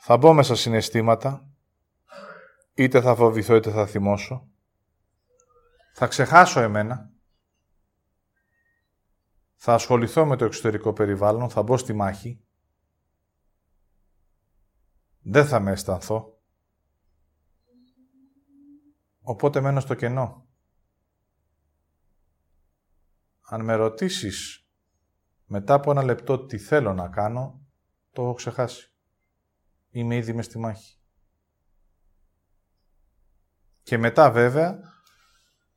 Θα 0.00 0.16
μπω 0.16 0.32
μέσα 0.32 0.54
συναισθήματα, 0.54 1.48
είτε 2.74 3.00
θα 3.00 3.14
φοβηθώ 3.14 3.54
είτε 3.54 3.70
θα 3.70 3.86
θυμώσω. 3.86 4.53
Θα 5.96 6.06
ξεχάσω 6.06 6.60
εμένα. 6.60 7.12
Θα 9.54 9.74
ασχοληθώ 9.74 10.26
με 10.26 10.36
το 10.36 10.44
εξωτερικό 10.44 10.92
περιβάλλον, 10.92 11.50
θα 11.50 11.62
μπω 11.62 11.76
στη 11.76 11.92
μάχη. 11.92 12.44
Δεν 15.20 15.46
θα 15.46 15.60
με 15.60 15.70
αισθανθώ. 15.70 16.40
Οπότε 19.20 19.60
μένω 19.60 19.80
στο 19.80 19.94
κενό. 19.94 20.48
Αν 23.40 23.64
με 23.64 23.74
ρωτήσεις 23.74 24.68
μετά 25.44 25.74
από 25.74 25.90
ένα 25.90 26.02
λεπτό 26.02 26.44
τι 26.44 26.58
θέλω 26.58 26.94
να 26.94 27.08
κάνω, 27.08 27.66
το 28.12 28.22
έχω 28.22 28.34
ξεχάσει. 28.34 28.94
Είμαι 29.90 30.16
ήδη 30.16 30.32
μες 30.32 30.44
στη 30.44 30.58
μάχη. 30.58 30.98
Και 33.82 33.98
μετά 33.98 34.30
βέβαια 34.30 34.93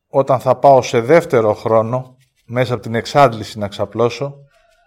όταν 0.07 0.39
θα 0.39 0.59
πάω 0.59 0.81
σε 0.81 0.99
δεύτερο 1.01 1.53
χρόνο, 1.53 2.17
μέσα 2.45 2.73
από 2.73 2.81
την 2.83 2.95
εξάντληση 2.95 3.57
να 3.57 3.67
ξαπλώσω, 3.67 4.37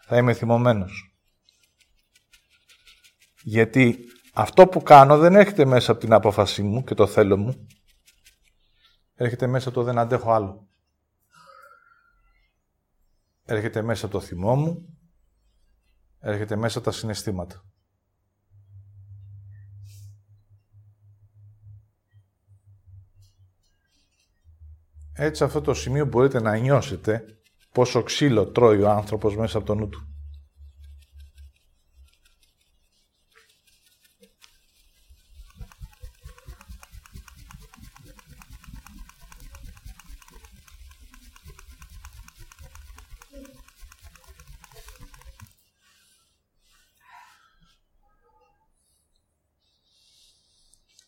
θα 0.06 0.16
είμαι 0.16 0.34
θυμωμένος. 0.34 1.14
Γιατί 3.42 3.98
αυτό 4.32 4.66
που 4.66 4.82
κάνω 4.82 5.18
δεν 5.18 5.34
έρχεται 5.34 5.64
μέσα 5.64 5.92
από 5.92 6.00
την 6.00 6.12
απόφασή 6.12 6.62
μου 6.62 6.84
και 6.84 6.94
το 6.94 7.06
θέλω 7.06 7.36
μου. 7.36 7.66
Έρχεται 9.14 9.46
μέσα 9.46 9.68
από 9.68 9.78
το 9.78 9.84
δεν 9.84 9.98
αντέχω 9.98 10.32
άλλο. 10.32 10.68
Έρχεται 13.44 13.82
μέσα 13.82 14.06
από 14.06 14.14
το 14.14 14.20
θυμό 14.20 14.56
μου. 14.56 14.98
Έρχεται 16.18 16.56
μέσα 16.56 16.78
από 16.78 16.90
τα 16.90 16.92
συναισθήματα. 16.92 17.64
Έτσι 25.22 25.36
σε 25.36 25.44
αυτό 25.44 25.60
το 25.60 25.74
σημείο 25.74 26.04
μπορείτε 26.04 26.40
να 26.40 26.56
νιώσετε 26.56 27.24
πόσο 27.72 28.02
ξύλο 28.02 28.46
τρώει 28.46 28.82
ο 28.82 28.90
άνθρωπος 28.90 29.36
μέσα 29.36 29.58
από 29.58 29.66
το 29.66 29.74
νου 29.74 29.88
του. 29.88 30.04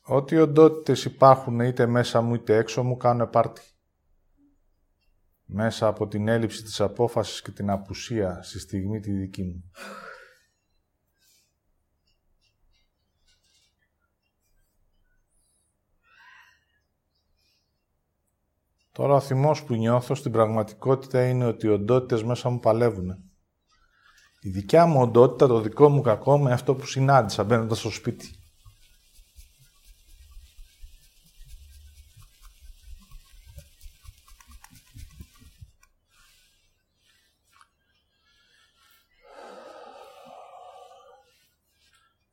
Ό,τι 0.05 0.37
οντότητες 0.37 1.05
υπάρχουν 1.05 1.61
είτε 1.61 1.87
μέσα 1.87 2.21
μου 2.21 2.35
είτε 2.35 2.57
έξω 2.57 2.83
μου 2.83 2.97
κάνουν 2.97 3.31
πάρτι 3.31 3.63
μέσα 5.53 5.87
από 5.87 6.09
την 6.09 6.29
έλλειψη 6.29 6.63
της 6.63 6.81
απόφασης 6.81 7.43
και 7.43 7.51
την 7.51 7.71
απουσία 7.71 8.43
στη 8.43 8.59
στιγμή 8.59 9.01
τη 9.01 9.13
δική 9.13 9.43
μου. 9.43 9.71
Τώρα 18.93 19.15
ο 19.15 19.21
θυμός 19.21 19.65
που 19.65 19.75
νιώθω 19.75 20.15
στην 20.15 20.33
πραγματικότητα 20.33 21.29
είναι 21.29 21.45
ότι 21.45 21.67
οι 21.67 21.71
οντότητες 21.71 22.23
μέσα 22.23 22.49
μου 22.49 22.59
παλεύουν. 22.59 23.11
Η 24.41 24.51
δικιά 24.51 24.87
μου 24.87 25.01
οντότητα, 25.01 25.47
το 25.47 25.61
δικό 25.61 25.89
μου 25.89 26.01
κακό 26.01 26.39
με 26.39 26.53
αυτό 26.53 26.75
που 26.75 26.87
συνάντησα 26.87 27.45
μπαίνοντας 27.45 27.79
στο 27.79 27.91
σπίτι. 27.91 28.42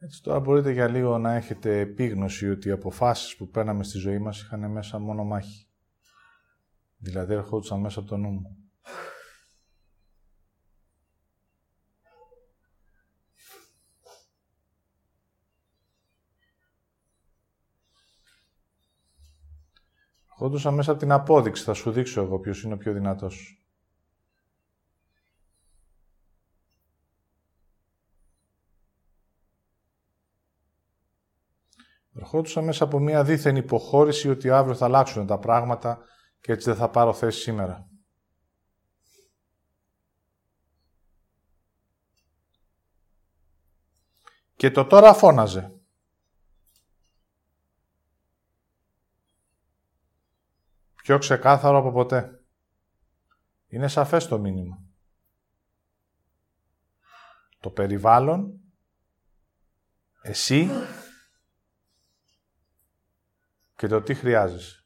Έτσι 0.09 0.23
τώρα 0.23 0.39
μπορείτε 0.39 0.71
για 0.71 0.87
λίγο 0.87 1.17
να 1.17 1.33
έχετε 1.33 1.79
επίγνωση 1.79 2.49
ότι 2.49 2.67
οι 2.67 2.71
αποφάσεις 2.71 3.35
που 3.35 3.49
παίρναμε 3.49 3.83
στη 3.83 3.97
ζωή 3.97 4.19
μας 4.19 4.41
είχαν 4.41 4.71
μέσα 4.71 4.99
μόνο 4.99 5.23
μάχη. 5.23 5.67
Δηλαδή 6.97 7.33
ερχόντουσαν 7.33 7.79
μέσα 7.79 7.99
από 7.99 8.09
το 8.09 8.17
νου 8.17 8.29
μου. 8.29 8.57
Ερχόντουσαν 20.29 20.73
μέσα 20.73 20.91
από 20.91 20.99
την 20.99 21.11
απόδειξη. 21.11 21.63
Θα 21.63 21.73
σου 21.73 21.91
δείξω 21.91 22.21
εγώ 22.21 22.39
ποιος 22.39 22.63
είναι 22.63 22.73
ο 22.73 22.77
πιο 22.77 22.93
δυνατός. 22.93 23.63
Ερχόντουσα 32.15 32.61
μέσα 32.61 32.83
από 32.83 32.99
μια 32.99 33.23
δίθεν 33.23 33.55
υποχώρηση 33.55 34.29
ότι 34.29 34.49
αύριο 34.49 34.75
θα 34.75 34.85
αλλάξουν 34.85 35.25
τα 35.25 35.39
πράγματα 35.39 35.99
και 36.41 36.51
έτσι 36.51 36.69
δεν 36.69 36.79
θα 36.79 36.89
πάρω 36.89 37.13
θέση 37.13 37.39
σήμερα. 37.41 37.87
Και 44.55 44.71
το 44.71 44.85
τώρα 44.85 45.13
φώναζε. 45.13 45.73
Πιο 50.95 51.17
ξεκάθαρο 51.17 51.77
από 51.77 51.91
ποτέ. 51.91 52.43
Είναι 53.67 53.87
σαφές 53.87 54.27
το 54.27 54.39
μήνυμα. 54.39 54.81
Το 57.59 57.69
περιβάλλον, 57.69 58.60
εσύ 60.21 60.69
και 63.80 63.88
το 63.88 64.02
τι 64.02 64.13
χρειάζεσαι. 64.13 64.84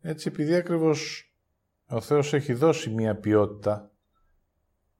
Έτσι, 0.00 0.28
επειδή 0.28 0.54
ακριβώς 0.54 1.32
ο 1.86 2.00
Θεός 2.00 2.32
έχει 2.32 2.52
δώσει 2.52 2.90
μία 2.90 3.16
ποιότητα 3.16 3.92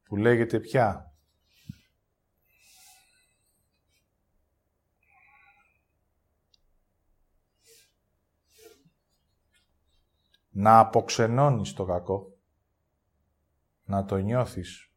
που 0.03 0.17
λέγεται 0.17 0.61
πια 0.61 1.15
να 10.49 10.79
αποξενώνεις 10.79 11.73
το 11.73 11.85
κακό, 11.85 12.39
να 13.85 14.05
το 14.05 14.17
νιώθεις 14.17 14.88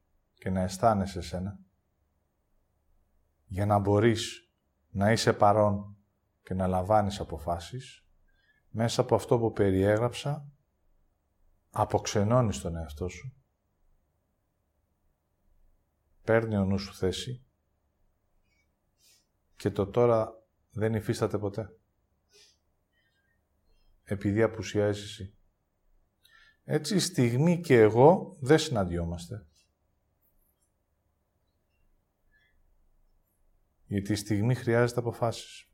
και 0.41 0.49
να 0.49 0.61
αισθάνεσαι 0.61 1.21
σένα, 1.21 1.59
για 3.45 3.65
να 3.65 3.79
μπορείς 3.79 4.51
να 4.89 5.11
είσαι 5.11 5.33
παρόν 5.33 5.97
και 6.43 6.53
να 6.53 6.67
λαμβάνεις 6.67 7.19
αποφάσεις, 7.19 8.05
μέσα 8.69 9.01
από 9.01 9.15
αυτό 9.15 9.39
που 9.39 9.51
περιέγραψα, 9.51 10.51
αποξενώνεις 11.69 12.61
τον 12.61 12.75
εαυτό 12.75 13.07
σου, 13.07 13.33
παίρνει 16.23 16.57
ο 16.57 16.65
νους 16.65 16.81
σου 16.81 16.93
θέση 16.93 17.45
και 19.55 19.69
το 19.69 19.87
τώρα 19.87 20.43
δεν 20.71 20.93
υφίσταται 20.93 21.37
ποτέ. 21.37 21.79
Επειδή 24.03 24.41
απουσιάζει 24.41 25.03
εσύ. 25.03 25.35
Έτσι, 26.63 26.95
η 26.95 26.99
στιγμή 26.99 27.61
και 27.61 27.79
εγώ 27.79 28.37
δεν 28.39 28.59
συναντιόμαστε. 28.59 29.45
Γιατί 33.91 34.11
η 34.11 34.15
στιγμή 34.15 34.55
χρειάζεται 34.55 34.99
αποφάσεις 34.99 35.67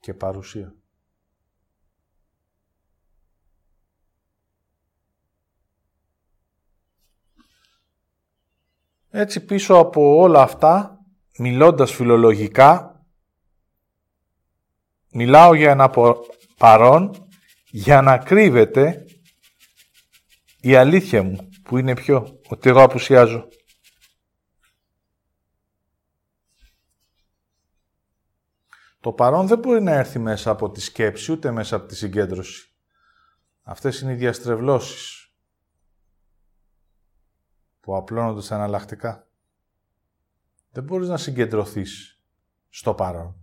και 0.00 0.14
παρουσία. 0.14 0.74
Έτσι 9.10 9.44
πίσω 9.44 9.74
από 9.74 10.16
όλα 10.16 10.42
αυτά, 10.42 11.04
μιλώντας 11.38 11.92
φιλολογικά, 11.92 13.04
μιλάω 15.10 15.54
για 15.54 15.70
ένα 15.70 15.90
παρόν 16.56 17.28
για 17.70 18.02
να 18.02 18.18
κρύβεται 18.18 19.04
η 20.60 20.74
αλήθεια 20.74 21.22
μου, 21.22 21.48
που 21.62 21.78
είναι 21.78 21.94
πιο, 21.94 22.40
ότι 22.48 22.68
εγώ 22.68 22.82
απουσιάζω. 22.82 23.48
Το 29.06 29.12
παρόν 29.12 29.46
δεν 29.46 29.58
μπορεί 29.58 29.82
να 29.82 29.92
έρθει 29.92 30.18
μέσα 30.18 30.50
από 30.50 30.70
τη 30.70 30.80
σκέψη, 30.80 31.32
ούτε 31.32 31.50
μέσα 31.50 31.76
από 31.76 31.86
τη 31.86 31.96
συγκέντρωση. 31.96 32.74
Αυτές 33.62 34.00
είναι 34.00 34.12
οι 34.12 34.16
διαστρεβλώσεις 34.16 35.32
που 37.80 37.96
απλώνονται 37.96 38.40
στα 38.40 38.54
εναλλακτικά. 38.54 39.28
Δεν 40.70 40.84
μπορείς 40.84 41.08
να 41.08 41.16
συγκεντρωθείς 41.16 42.22
στο 42.68 42.94
παρόν. 42.94 43.36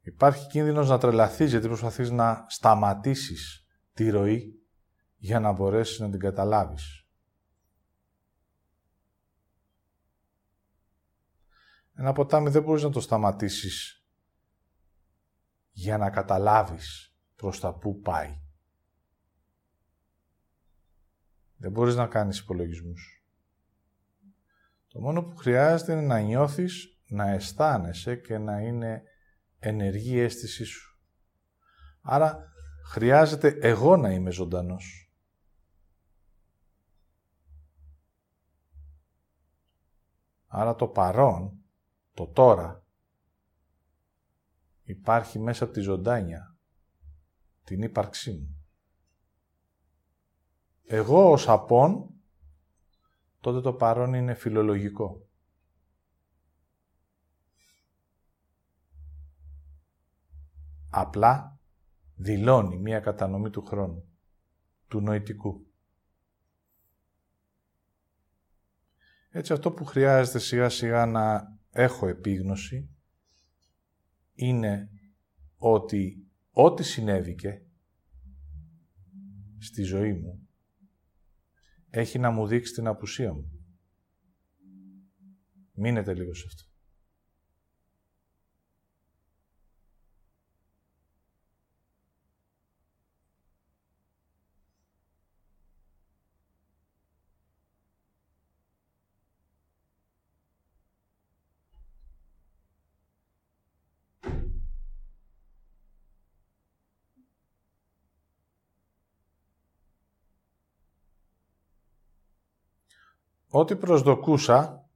Υπάρχει 0.00 0.48
κίνδυνος 0.48 0.88
να 0.88 0.98
τρελαθείς 0.98 1.50
γιατί 1.50 1.66
προσπαθείς 1.66 2.10
να 2.10 2.44
σταματήσεις 2.48 3.66
τη 3.92 4.10
ροή 4.10 4.66
για 5.16 5.40
να 5.40 5.52
μπορέσεις 5.52 5.98
να 5.98 6.10
την 6.10 6.20
καταλάβεις. 6.20 7.05
Ένα 11.98 12.12
ποτάμι 12.12 12.50
δεν 12.50 12.62
μπορείς 12.62 12.82
να 12.82 12.90
το 12.90 13.00
σταματήσεις 13.00 14.06
για 15.70 15.98
να 15.98 16.10
καταλάβεις 16.10 17.16
προς 17.36 17.60
τα 17.60 17.74
πού 17.74 18.00
πάει. 18.00 18.40
Δεν 21.56 21.70
μπορείς 21.70 21.94
να 21.94 22.06
κάνεις 22.06 22.38
υπολογισμούς. 22.38 23.24
Το 24.88 25.00
μόνο 25.00 25.22
που 25.22 25.36
χρειάζεται 25.36 25.92
είναι 25.92 26.00
να 26.00 26.20
νιώθεις, 26.20 27.00
να 27.08 27.30
αισθάνεσαι 27.30 28.16
και 28.16 28.38
να 28.38 28.60
είναι 28.60 29.02
ενεργή 29.58 30.14
η 30.14 30.20
αίσθησή 30.20 30.64
σου. 30.64 31.00
Άρα 32.00 32.52
χρειάζεται 32.84 33.48
εγώ 33.60 33.96
να 33.96 34.10
είμαι 34.10 34.30
ζωντανός. 34.30 35.12
Άρα 40.46 40.74
το 40.74 40.88
παρόν, 40.88 41.65
το 42.16 42.26
τώρα, 42.26 42.84
υπάρχει 44.82 45.38
μέσα 45.38 45.64
από 45.64 45.72
τη 45.72 45.80
ζωντάνια, 45.80 46.56
την 47.64 47.82
ύπαρξή 47.82 48.32
μου. 48.32 48.66
Εγώ 50.84 51.30
ως 51.30 51.48
απόν, 51.48 52.10
τότε 53.40 53.60
το 53.60 53.72
παρόν 53.72 54.14
είναι 54.14 54.34
φιλολογικό. 54.34 55.26
Απλά 60.90 61.58
δηλώνει 62.14 62.78
μία 62.78 63.00
κατανομή 63.00 63.50
του 63.50 63.64
χρόνου, 63.64 64.04
του 64.88 65.00
νοητικού. 65.00 65.66
Έτσι 69.30 69.52
αυτό 69.52 69.72
που 69.72 69.84
χρειάζεται 69.84 70.38
σιγά 70.38 70.68
σιγά 70.68 71.06
να 71.06 71.55
έχω 71.76 72.06
επίγνωση 72.06 72.90
είναι 74.34 74.90
ότι 75.56 76.26
ό,τι 76.50 76.82
συνέβηκε 76.82 77.62
στη 79.58 79.82
ζωή 79.82 80.12
μου 80.12 80.48
έχει 81.90 82.18
να 82.18 82.30
μου 82.30 82.46
δείξει 82.46 82.72
την 82.72 82.86
απουσία 82.86 83.32
μου. 83.32 83.50
Μείνετε 85.72 86.14
λίγο 86.14 86.34
σε 86.34 86.44
αυτό. 86.46 86.65
Ό,τι 113.58 113.76
προσδοκούσα 113.76 114.88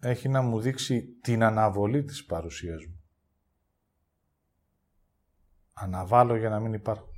έχει 0.00 0.28
να 0.28 0.42
μου 0.42 0.60
δείξει 0.60 1.02
την 1.20 1.42
αναβολή 1.42 2.04
της 2.04 2.24
παρουσίας 2.24 2.86
μου. 2.86 3.02
Αναβάλω 5.72 6.36
για 6.36 6.48
να 6.48 6.60
μην 6.60 6.72
υπάρχω. 6.72 7.08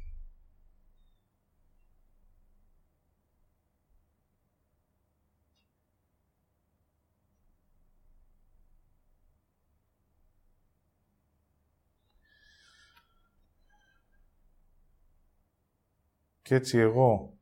Και 16.43 16.55
έτσι 16.55 16.79
εγώ 16.79 17.39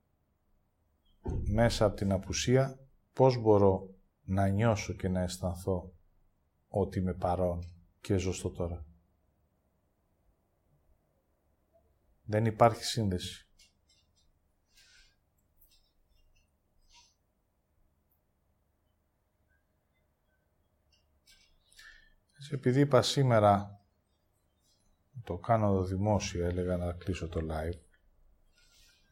μέσα 1.44 1.84
από 1.84 1.96
την 1.96 2.12
απουσία 2.12 2.79
πώς 3.20 3.38
μπορώ 3.38 3.94
να 4.22 4.48
νιώσω 4.48 4.92
και 4.92 5.08
να 5.08 5.20
αισθανθώ 5.20 5.94
ότι 6.68 6.98
είμαι 6.98 7.14
παρόν 7.14 7.84
και 8.00 8.16
ζω 8.16 8.32
στο 8.32 8.50
τώρα. 8.50 8.86
Δεν 12.22 12.44
υπάρχει 12.44 12.84
σύνδεση. 12.84 13.48
Επειδή 22.50 22.80
είπα 22.80 23.02
σήμερα, 23.02 23.80
το 25.24 25.38
κάνω 25.38 25.66
εδώ 25.66 25.84
δημόσια, 25.84 26.46
έλεγα 26.46 26.76
να 26.76 26.92
κλείσω 26.92 27.28
το 27.28 27.40
live, 27.50 27.80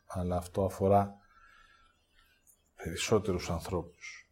αλλά 0.06 0.36
αυτό 0.36 0.64
αφορά 0.64 1.16
περισσότερους 2.82 3.50
ανθρώπους. 3.50 4.28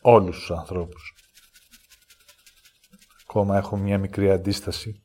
Όλους 0.00 0.36
τους 0.38 0.50
ανθρώπους. 0.50 1.14
Ακόμα 3.28 3.56
έχω 3.56 3.76
μια 3.76 3.98
μικρή 3.98 4.30
αντίσταση, 4.30 5.04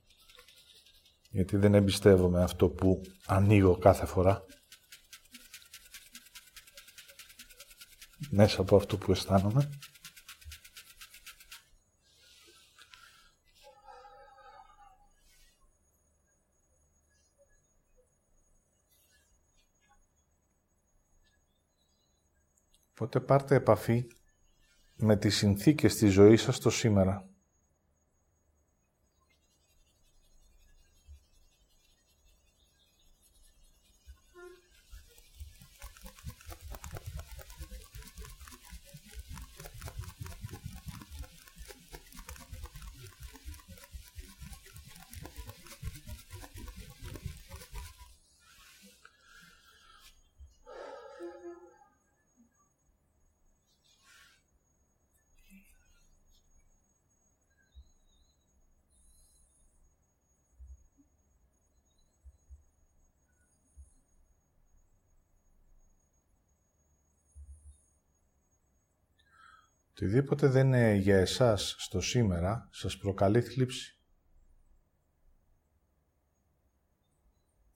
γιατί 1.29 1.57
δεν 1.57 1.73
εμπιστεύομαι 1.73 2.43
αυτό 2.43 2.69
που 2.69 3.01
ανοίγω 3.25 3.77
κάθε 3.77 4.05
φορά. 4.05 4.45
Μέσα 8.29 8.61
από 8.61 8.75
αυτό 8.75 8.97
που 8.97 9.11
αισθάνομαι. 9.11 9.69
Οπότε 23.01 23.19
πάρτε 23.19 23.55
επαφή 23.55 24.07
με 24.95 25.17
τις 25.17 25.35
συνθήκες 25.35 25.95
της 25.95 26.11
ζωής 26.11 26.41
σας 26.41 26.59
το 26.59 26.69
σήμερα. 26.69 27.29
Οτιδήποτε 70.01 70.47
δεν 70.47 70.67
είναι 70.67 70.93
για 70.93 71.17
εσάς 71.17 71.75
στο 71.77 72.01
σήμερα, 72.01 72.69
σας 72.71 72.97
προκαλεί 72.97 73.41
θλίψη. 73.41 73.99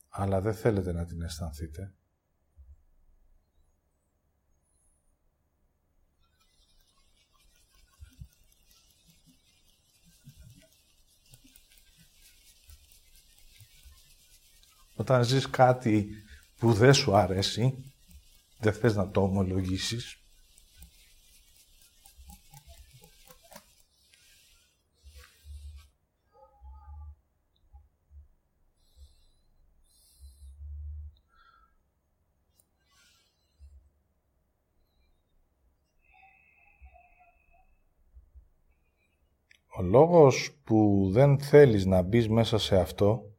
Αλλά 0.10 0.42
δεν 0.42 0.54
θέλετε 0.54 0.92
να 0.92 1.06
την 1.06 1.22
αισθανθείτε. 1.22 1.94
Όταν 14.94 15.24
ζεις 15.24 15.50
κάτι 15.50 16.10
που 16.58 16.74
δεν 16.74 16.94
σου 16.94 17.16
αρέσει, 17.16 17.94
δεν 18.60 18.74
θες 18.74 18.96
να 18.96 19.10
το 19.10 19.22
ομολογήσεις, 19.22 20.25
λόγος 39.96 40.58
που 40.64 41.10
δεν 41.12 41.40
θέλεις 41.40 41.86
να 41.86 42.02
μπεις 42.02 42.30
μέσα 42.30 42.58
σε 42.58 42.80
αυτό 42.80 43.36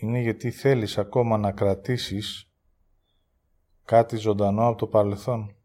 είναι 0.00 0.20
γιατί 0.20 0.50
θέλεις 0.50 0.98
ακόμα 0.98 1.38
να 1.38 1.52
κρατήσεις 1.52 2.50
κάτι 3.84 4.16
ζωντανό 4.16 4.66
από 4.66 4.78
το 4.78 4.86
παρελθόν. 4.86 5.56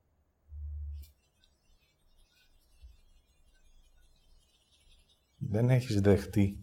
Δεν 5.38 5.70
έχεις 5.70 6.02
δεχτεί 6.02 6.60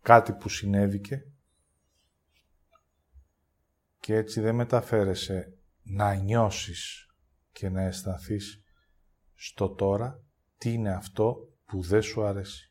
κάτι 0.00 0.32
που 0.32 0.48
συνέβηκε 0.48 1.26
και 4.00 4.14
έτσι 4.14 4.40
δεν 4.40 4.54
μεταφέρεσαι 4.54 5.55
να 5.86 6.14
νιώσεις 6.14 7.06
και 7.52 7.68
να 7.68 7.82
αισθανθείς 7.82 8.62
στο 9.34 9.68
τώρα 9.68 10.20
τι 10.58 10.72
είναι 10.72 10.94
αυτό 10.94 11.36
που 11.66 11.82
δεν 11.82 12.02
σου 12.02 12.24
αρέσει. 12.24 12.70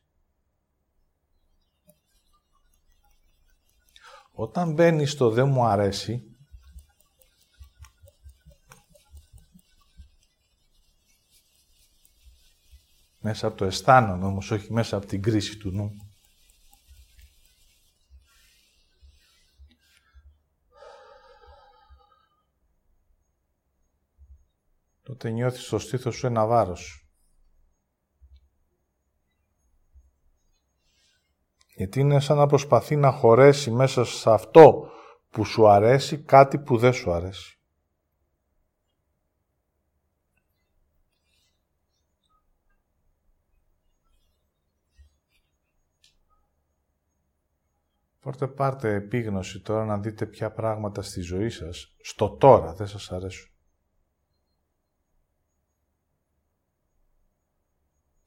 Όταν 4.30 4.72
μπαίνεις 4.72 5.10
στο 5.10 5.30
δεν 5.30 5.48
μου 5.48 5.64
αρέσει, 5.64 6.36
μέσα 13.20 13.46
από 13.46 13.56
το 13.56 13.64
αισθάνομαι 13.64 14.26
όμως, 14.26 14.50
όχι 14.50 14.72
μέσα 14.72 14.96
από 14.96 15.06
την 15.06 15.22
κρίση 15.22 15.56
του 15.58 15.70
νου, 15.70 16.05
τότε 25.06 25.30
νιώθεις 25.30 25.66
στο 25.66 25.78
στήθος 25.78 26.14
σου 26.14 26.26
ένα 26.26 26.46
βάρος. 26.46 27.08
Γιατί 31.74 32.00
είναι 32.00 32.20
σαν 32.20 32.36
να 32.36 32.46
προσπαθεί 32.46 32.96
να 32.96 33.10
χωρέσει 33.10 33.70
μέσα 33.70 34.04
σε 34.04 34.30
αυτό 34.30 34.90
που 35.30 35.44
σου 35.44 35.68
αρέσει 35.68 36.22
κάτι 36.22 36.58
που 36.58 36.78
δεν 36.78 36.92
σου 36.92 37.12
αρέσει. 37.12 37.60
Οπότε 48.18 48.46
πάρτε 48.46 48.94
επίγνωση 48.94 49.60
τώρα 49.60 49.84
να 49.84 49.98
δείτε 49.98 50.26
ποια 50.26 50.52
πράγματα 50.52 51.02
στη 51.02 51.20
ζωή 51.20 51.48
σας, 51.48 51.96
στο 52.00 52.30
τώρα, 52.30 52.74
δεν 52.74 52.86
σας 52.86 53.12
αρέσουν. 53.12 53.55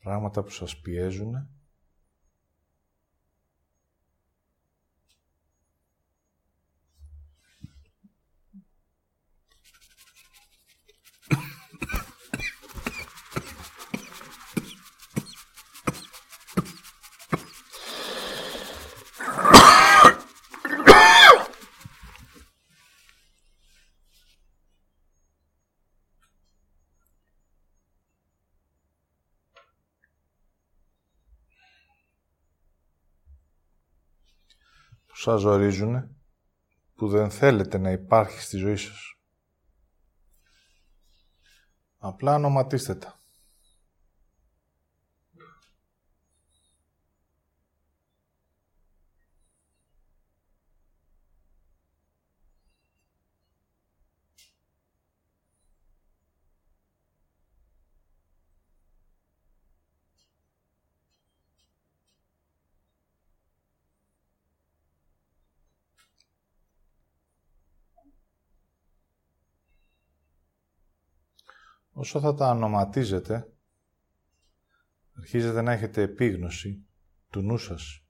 Πράγματα 0.09 0.43
που 0.43 0.49
σας 0.49 0.77
πιέζουν 0.77 1.47
σας 35.21 35.41
ζορίζουν, 35.41 36.15
που 36.95 37.07
δεν 37.07 37.29
θέλετε 37.29 37.77
να 37.77 37.91
υπάρχει 37.91 38.41
στη 38.41 38.57
ζωή 38.57 38.75
σας. 38.75 39.15
Απλά 41.97 42.35
ονοματίστε 42.35 42.95
τα. 42.95 43.18
Όσο 71.99 72.19
θα 72.19 72.33
τα 72.33 72.49
ονοματίζετε, 72.49 73.53
αρχίζετε 75.17 75.61
να 75.61 75.71
έχετε 75.71 76.01
επίγνωση 76.01 76.87
του 77.29 77.41
νου 77.41 77.57
σας. 77.57 78.03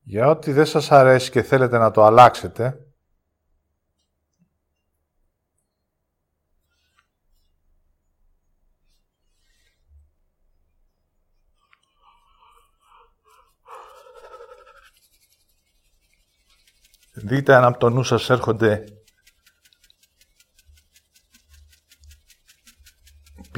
Για 0.00 0.28
ό,τι 0.28 0.52
δεν 0.52 0.66
σας 0.66 0.90
αρέσει 0.90 1.30
και 1.30 1.42
θέλετε 1.42 1.78
να 1.78 1.90
το 1.90 2.04
αλλάξετε, 2.04 2.86
δείτε 17.12 17.54
αν 17.54 17.64
από 17.64 17.78
το 17.78 17.90
νου 17.90 18.02
σας 18.02 18.30
έρχονται 18.30 18.97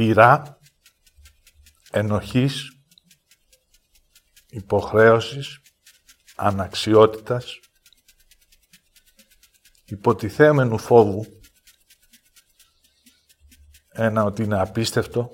πειρά, 0.01 0.59
ενοχής, 1.91 2.83
υποχρέωσης, 4.49 5.61
αναξιότητας, 6.37 7.59
υποτιθέμενου 9.85 10.79
φόβου, 10.79 11.41
ένα 13.89 14.25
ότι 14.25 14.43
είναι 14.43 14.61
απίστευτο, 14.61 15.31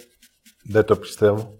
δεν 0.62 0.84
το 0.84 0.98
πιστεύω, 0.98 1.58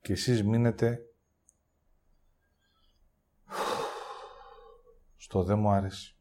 και 0.00 0.12
εσείς 0.12 0.42
μείνετε 0.42 0.98
στο 5.16 5.42
δεν 5.42 5.58
μου 5.58 5.70
άρεσε. 5.70 6.16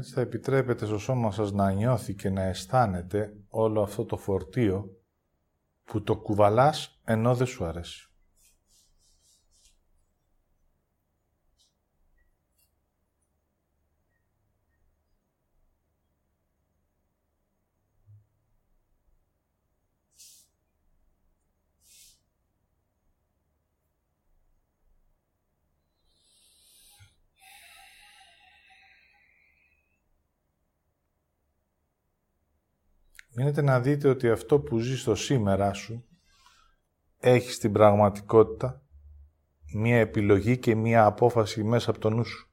Έτσι 0.00 0.12
θα 0.12 0.20
επιτρέπετε 0.20 0.86
στο 0.86 0.98
σώμα 0.98 1.30
σας 1.30 1.52
να 1.52 1.72
νιώθει 1.72 2.14
και 2.14 2.30
να 2.30 2.42
αισθάνεται 2.42 3.36
όλο 3.48 3.82
αυτό 3.82 4.04
το 4.04 4.16
φορτίο 4.16 4.90
που 5.84 6.02
το 6.02 6.16
κουβαλάς 6.16 7.00
ενώ 7.04 7.34
δεν 7.34 7.46
σου 7.46 7.64
αρέσει. 7.64 8.09
Μείνετε 33.40 33.62
να 33.62 33.80
δείτε 33.80 34.08
ότι 34.08 34.30
αυτό 34.30 34.60
που 34.60 34.78
ζεις 34.78 35.00
στο 35.00 35.14
σήμερα 35.14 35.72
σου 35.72 36.04
έχεις 37.18 37.54
στην 37.54 37.72
πραγματικότητα 37.72 38.82
μία 39.74 39.98
επιλογή 39.98 40.58
και 40.58 40.74
μία 40.74 41.04
απόφαση 41.04 41.64
μέσα 41.64 41.90
από 41.90 41.98
το 41.98 42.10
νου 42.10 42.24
σου. 42.24 42.50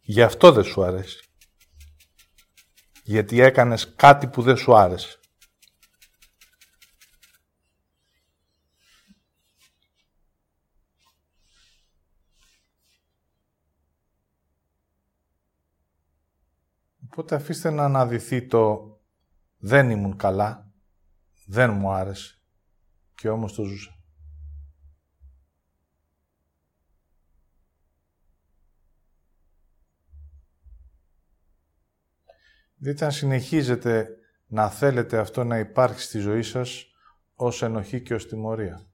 Γι' 0.00 0.22
αυτό 0.22 0.52
δεν 0.52 0.64
σου 0.64 0.84
αρέσει. 0.84 1.24
Γιατί 3.02 3.40
έκανες 3.40 3.94
κάτι 3.94 4.26
που 4.26 4.42
δεν 4.42 4.56
σου 4.56 4.76
άρεσε. 4.76 5.18
Οπότε 17.16 17.34
αφήστε 17.34 17.70
να 17.70 17.84
αναδυθεί 17.84 18.46
το 18.46 18.94
δεν 19.58 19.90
ήμουν 19.90 20.16
καλά, 20.16 20.72
δεν 21.46 21.72
μου 21.72 21.90
άρεσε 21.90 22.40
και 23.14 23.28
όμως 23.28 23.52
το 23.54 23.62
ζούσα. 23.62 23.98
Δείτε 32.76 33.04
αν 33.04 33.12
συνεχίζετε 33.12 34.08
να 34.46 34.70
θέλετε 34.70 35.18
αυτό 35.18 35.44
να 35.44 35.58
υπάρχει 35.58 36.00
στη 36.00 36.18
ζωή 36.18 36.42
σας 36.42 36.86
ως 37.34 37.62
ενοχή 37.62 38.02
και 38.02 38.14
ως 38.14 38.26
τιμωρία. 38.26 38.93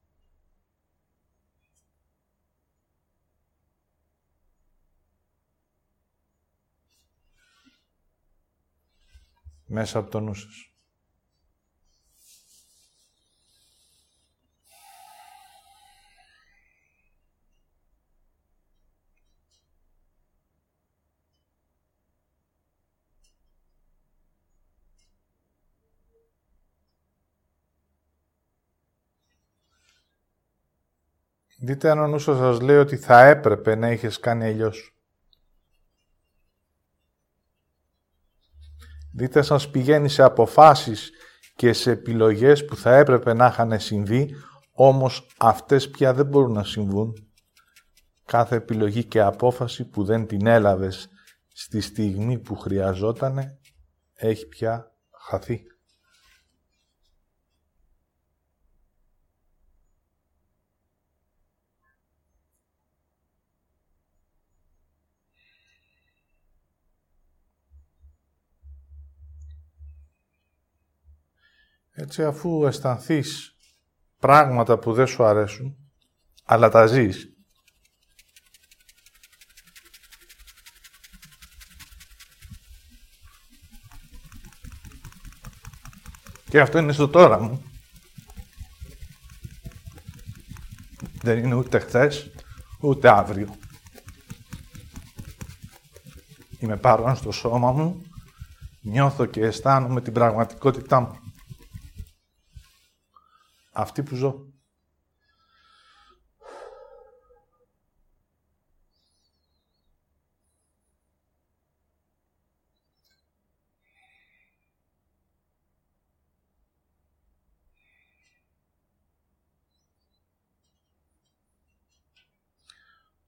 Μέσα 9.73 9.99
από 9.99 10.11
το 10.11 10.21
νου 10.21 10.35
σας. 10.35 10.73
Δείτε 31.63 31.91
αν 31.91 31.99
ο 31.99 32.07
νους 32.07 32.23
σας 32.23 32.61
λέει 32.61 32.77
ότι 32.77 32.97
θα 32.97 33.27
έπρεπε 33.27 33.75
να 33.75 33.91
είχες 33.91 34.19
κάνει 34.19 34.45
αλλιώς. 34.45 35.00
Δείτε 39.13 39.43
σας 39.43 39.71
πηγαίνει 39.71 40.09
σε 40.09 40.23
αποφάσεις 40.23 41.11
και 41.57 41.73
σε 41.73 41.91
επιλογές 41.91 42.65
που 42.65 42.77
θα 42.77 42.97
έπρεπε 42.97 43.33
να 43.33 43.47
είχαν 43.47 43.81
συμβεί, 43.81 44.35
όμως 44.73 45.27
αυτές 45.39 45.91
πια 45.91 46.15
δεν 46.15 46.27
μπορούν 46.27 46.53
να 46.53 46.65
συμβούν. 46.65 47.31
Κάθε 48.25 48.57
επιλογή 48.57 49.05
και 49.05 49.21
απόφαση 49.21 49.85
που 49.85 50.05
δεν 50.05 50.27
την 50.27 50.47
έλαβες 50.47 51.09
στη 51.53 51.81
στιγμή 51.81 52.39
που 52.39 52.57
χρειαζόταν 52.57 53.59
έχει 54.15 54.47
πια 54.47 54.93
χαθεί. 55.29 55.63
Έτσι, 72.01 72.25
αφού 72.25 72.67
αισθανθείς 72.67 73.57
πράγματα 74.19 74.79
που 74.79 74.93
δεν 74.93 75.07
σου 75.07 75.25
αρέσουν, 75.25 75.77
αλλά 76.45 76.69
τα 76.69 76.87
ζεις, 76.87 77.35
Και 86.49 86.61
αυτό 86.61 86.79
είναι 86.79 86.93
στο 86.93 87.09
τώρα 87.09 87.41
μου. 87.41 87.63
Δεν 91.23 91.39
είναι 91.39 91.55
ούτε 91.55 91.79
χθες, 91.79 92.31
ούτε 92.81 93.09
αύριο. 93.09 93.57
Είμαι 96.59 96.77
παρόν 96.77 97.17
στο 97.17 97.31
σώμα 97.31 97.73
μου, 97.73 98.03
νιώθω 98.81 99.27
και 99.27 99.41
αισθάνομαι 99.41 100.01
την 100.01 100.13
πραγματικότητά 100.13 101.01
μου 101.01 101.20
αυτή 103.71 104.03
που 104.03 104.15
ζω. 104.15 104.53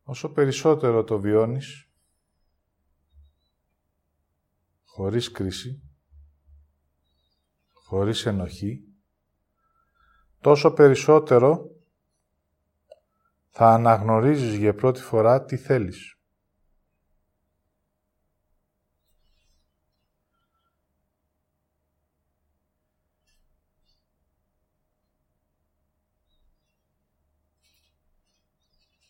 Όσο 0.05 0.33
περισσότερο 0.33 1.05
το 1.05 1.21
βιώνεις, 1.21 1.89
χωρίς 4.85 5.31
κρίση, 5.31 5.83
χωρίς 7.73 8.27
ενοχή, 8.27 8.92
τόσο 10.43 10.73
περισσότερο 10.73 11.71
θα 13.51 13.69
αναγνωρίζεις 13.69 14.55
για 14.55 14.75
πρώτη 14.75 15.01
φορά 15.01 15.45
τι 15.45 15.57
θέλεις. 15.57 16.17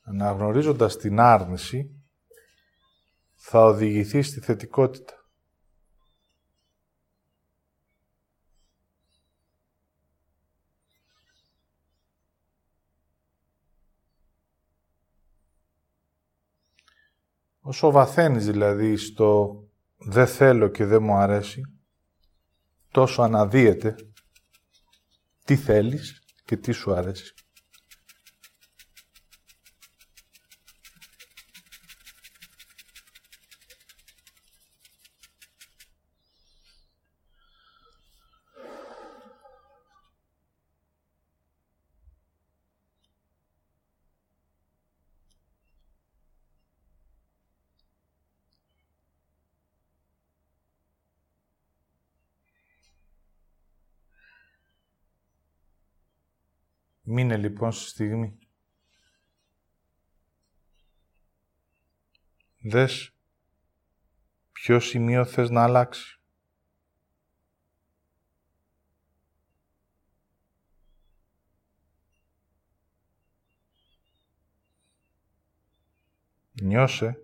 Αναγνωρίζοντας 0.03 0.97
την 0.97 1.21
άρνηση, 1.21 2.05
θα 3.35 3.65
οδηγηθείς 3.65 4.27
στη 4.27 4.41
θετικότητα. 4.41 5.22
Όσο 17.65 17.91
βαθαίνεις 17.91 18.47
δηλαδή 18.47 18.97
στο 18.97 19.57
«δεν 19.97 20.27
θέλω 20.27 20.69
και 20.69 20.85
δεν 20.85 21.03
μου 21.03 21.15
αρέσει», 21.15 21.63
τόσο 22.91 23.23
αναδύεται 23.23 23.95
τι 25.45 25.57
θέλεις 25.57 26.23
και 26.45 26.57
τι 26.57 26.73
σου 26.73 26.93
αρέσει. 26.93 27.35
Μείνε 57.15 57.37
λοιπόν 57.37 57.73
στη 57.73 57.89
στιγμή. 57.89 58.39
Δες 62.59 63.15
ποιο 64.53 64.81
σημείο 64.81 65.25
θες 65.25 65.51
να 65.51 65.63
αλλάξει. 65.63 66.21
Νιώσε 76.63 77.17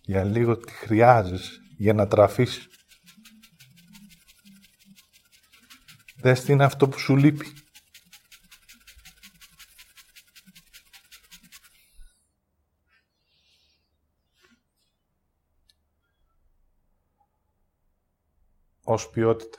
για 0.00 0.24
λίγο 0.24 0.56
τι 0.56 0.72
χρειάζεσαι 0.72 1.60
για 1.76 1.92
να 1.92 2.08
τραφείς. 2.08 2.68
Δες 6.16 6.42
τι 6.44 6.52
είναι 6.52 6.64
αυτό 6.64 6.88
που 6.88 6.98
σου 6.98 7.16
λείπει. 7.16 7.63
Ως 18.94 19.10
ποιότητα. 19.10 19.58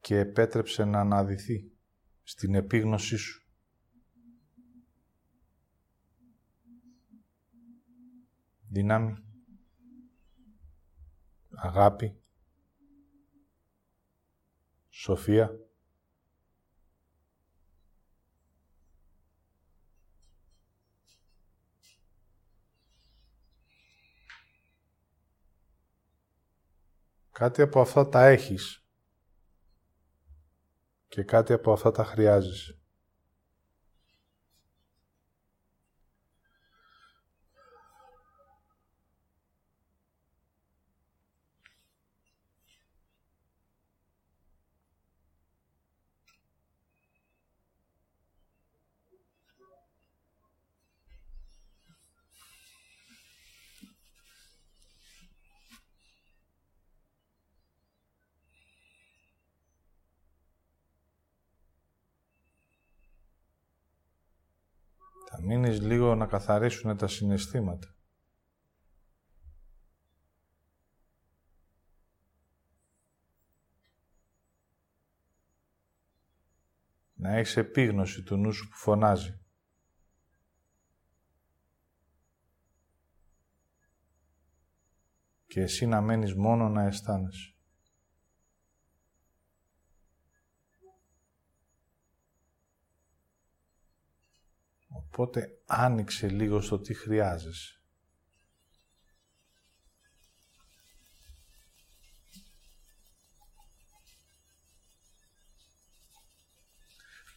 Και 0.00 0.18
επέτρεψε 0.18 0.84
να 0.84 1.00
αναδυθεί 1.00 1.72
στην 2.22 2.54
επίγνωσή 2.54 3.16
σου. 3.16 3.44
Δύναμη, 8.68 9.24
αγάπη, 11.50 12.20
σοφία, 14.88 15.69
Κάτι 27.40 27.62
από 27.62 27.80
αυτά 27.80 28.08
τα 28.08 28.26
έχεις 28.26 28.84
και 31.08 31.22
κάτι 31.22 31.52
από 31.52 31.72
αυτά 31.72 31.90
τα 31.90 32.04
χρειάζεσαι. 32.04 32.80
μείνεις 65.42 65.80
λίγο 65.80 66.09
να 66.20 66.26
καθαρίσουν 66.26 66.96
τα 66.96 67.08
συναισθήματα. 67.08 67.94
Να 77.14 77.30
έχεις 77.30 77.56
επίγνωση 77.56 78.22
του 78.22 78.36
νου 78.36 78.52
σου 78.52 78.68
που 78.68 78.76
φωνάζει. 78.76 79.40
Και 85.46 85.60
εσύ 85.60 85.86
να 85.86 86.00
μένεις 86.00 86.34
μόνο 86.34 86.68
να 86.68 86.82
αισθάνεσαι. 86.82 87.54
Οπότε 95.12 95.58
άνοιξε 95.66 96.28
λίγο 96.28 96.60
στο 96.60 96.78
τι 96.78 96.94
χρειάζεσαι. 96.94 97.74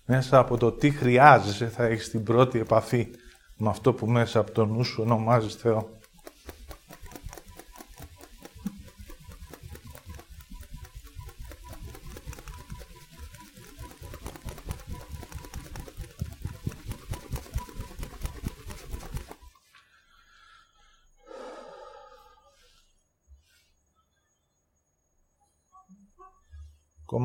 Μέσα 0.05 0.37
από 0.39 0.57
το 0.57 0.71
τι 0.71 0.91
χρειάζεσαι 0.91 1.69
θα 1.69 1.83
έχεις 1.83 2.09
την 2.09 2.23
πρώτη 2.23 2.59
επαφή 2.59 3.07
με 3.57 3.69
αυτό 3.69 3.93
που 3.93 4.07
μέσα 4.07 4.39
από 4.39 4.51
το 4.51 4.65
νου 4.65 4.83
σου 4.83 5.03
ονομάζεις 5.03 5.55
Θεό. 5.55 5.99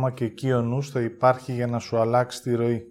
Ακόμα 0.08 0.28
και 0.28 0.34
εκεί 0.34 0.52
ο 0.52 0.62
νους 0.62 0.90
θα 0.90 1.00
υπάρχει 1.00 1.52
για 1.52 1.66
να 1.66 1.78
σου 1.78 1.98
αλλάξει 1.98 2.42
τη 2.42 2.54
ροή. 2.54 2.82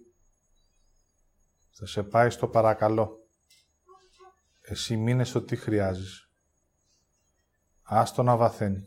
Θα 1.72 1.86
σε 1.86 2.04
πάει 2.04 2.30
στο 2.30 2.48
παρακαλώ. 2.48 3.30
Εσύ 4.62 4.98
μείνε 4.98 5.24
στο 5.24 5.42
τι 5.42 5.56
χρειάζεσαι. 5.56 6.30
Άστο 7.82 8.24
να 8.24 8.36
βαθαίνει. 8.38 8.84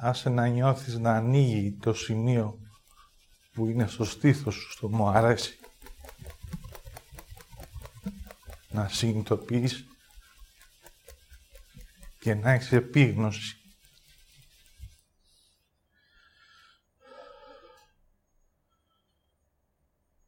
Άσε 0.00 0.28
να 0.28 0.46
νιώθεις 0.46 0.98
να 0.98 1.14
ανοίγει 1.16 1.72
το 1.72 1.92
σημείο 1.92 2.58
που 3.52 3.66
είναι 3.66 3.86
στο 3.86 4.04
στήθος 4.04 4.54
σου, 4.54 4.70
στο 4.70 4.88
μου 4.88 5.08
αρέσει. 5.08 5.58
Να 8.68 8.88
συνειδητοποιείς 8.88 9.84
και 12.18 12.34
να 12.34 12.50
έχεις 12.50 12.72
επίγνωση. 12.72 13.54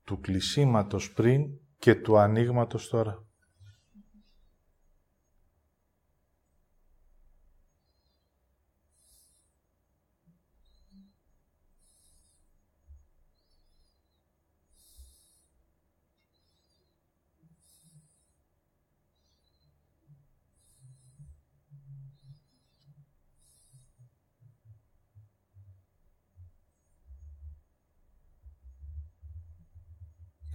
του 0.05 0.20
κλεισίματος 0.20 1.12
πριν 1.12 1.45
και 1.79 1.95
του 1.95 2.18
ανοίγματος 2.18 2.89
τώρα. 2.89 3.32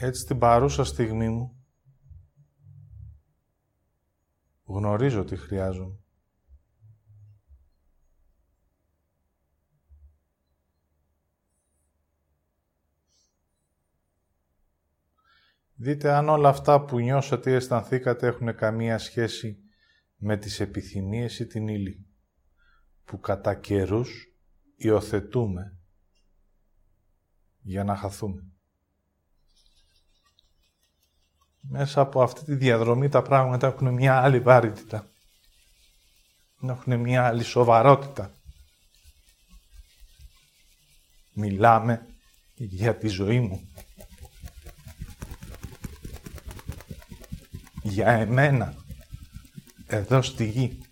Έτσι 0.07 0.25
την 0.25 0.37
παρούσα 0.37 0.83
στιγμή 0.83 1.29
μου 1.29 1.57
γνωρίζω 4.63 5.23
τι 5.23 5.35
χρειάζομαι. 5.37 5.99
Δείτε 15.79 16.13
αν 16.13 16.29
όλα 16.29 16.49
αυτά 16.49 16.85
που 16.85 16.99
νιώσατε 16.99 17.51
ή 17.51 17.53
αισθανθήκατε 17.53 18.27
έχουν 18.27 18.55
καμία 18.55 18.97
σχέση 18.97 19.57
με 20.15 20.37
τις 20.37 20.59
επιθυμίες 20.59 21.39
ή 21.39 21.47
την 21.47 21.67
ύλη, 21.67 22.07
που 23.03 23.19
κατά 23.19 23.55
καιρούς 23.55 24.37
υιοθετούμε 24.75 25.77
για 27.61 27.83
να 27.83 27.95
χαθούμε. 27.95 28.56
Μέσα 31.69 32.01
από 32.01 32.21
αυτή 32.21 32.43
τη 32.43 32.55
διαδρομή 32.55 33.09
τα 33.09 33.21
πράγματα 33.21 33.67
έχουν 33.67 33.93
μια 33.93 34.21
άλλη 34.21 34.39
βαρύτητα. 34.39 35.07
Έχουν 36.61 36.99
μια 36.99 37.25
άλλη 37.25 37.43
σοβαρότητα. 37.43 38.31
Μιλάμε 41.33 42.05
για 42.55 42.95
τη 42.95 43.07
ζωή 43.07 43.39
μου. 43.39 43.69
Για 47.83 48.07
εμένα. 48.07 48.73
Εδώ 49.87 50.21
στη 50.21 50.45
γη. 50.45 50.86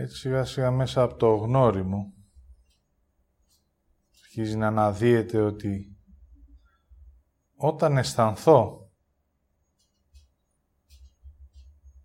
Έτσι 0.00 0.16
σιγά 0.16 0.44
σιγά 0.44 0.70
μέσα 0.70 1.02
από 1.02 1.14
το 1.14 1.34
γνώριμο 1.34 2.14
αρχίζει 4.22 4.56
να 4.56 4.66
αναδύεται 4.66 5.40
ότι 5.40 5.96
όταν 7.54 7.96
αισθανθώ 7.96 8.90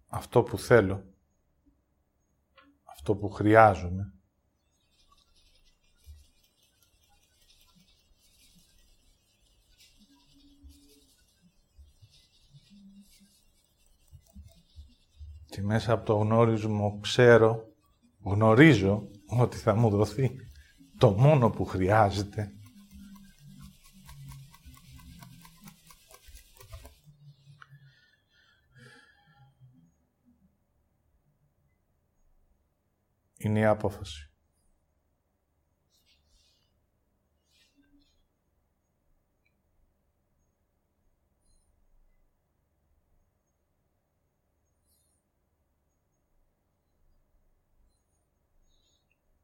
αυτό 0.07 0.43
που 0.43 0.57
θέλω, 0.57 1.03
αυτό 2.83 3.15
που 3.15 3.29
χρειάζομαι, 3.29 4.13
και 15.45 15.61
μέσα 15.61 15.93
από 15.93 16.05
το 16.05 16.15
γνώρισμα 16.15 16.99
ξέρω 17.01 17.74
γνωρίζω 18.26 19.09
ότι 19.26 19.57
θα 19.57 19.76
μου 19.76 19.89
δοθεί 19.89 20.32
το 20.97 21.11
μόνο 21.11 21.49
που 21.49 21.65
χρειάζεται. 21.65 22.49
Είναι 33.38 33.59
η 33.59 33.65
απόφαση. 33.65 34.34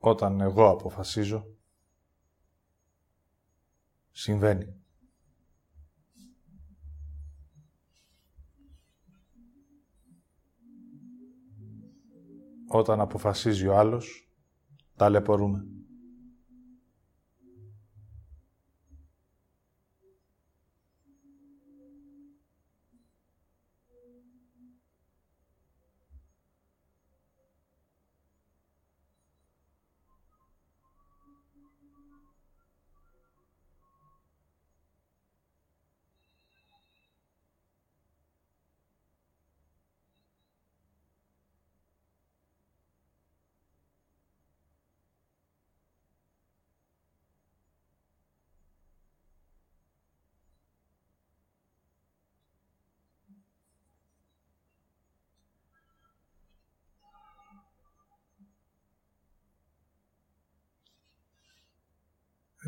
Όταν 0.03 0.41
εγώ 0.41 0.69
αποφασίζω, 0.69 1.47
συμβαίνει. 4.11 4.75
Όταν 12.67 12.99
αποφασίζει 12.99 13.67
ο 13.67 13.77
άλλος, 13.77 14.31
ταλαιπωρούμε. 14.95 15.65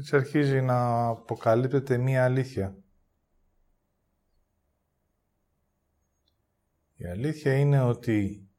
Έτσι 0.04 0.16
αρχίζει 0.16 0.62
να 0.62 1.08
αποκαλύπτεται 1.08 1.98
μία 1.98 2.24
αλήθεια. 2.24 2.78
Η 6.96 7.06
αλήθεια 7.06 7.58
είναι 7.58 7.82
ότι 7.82 8.50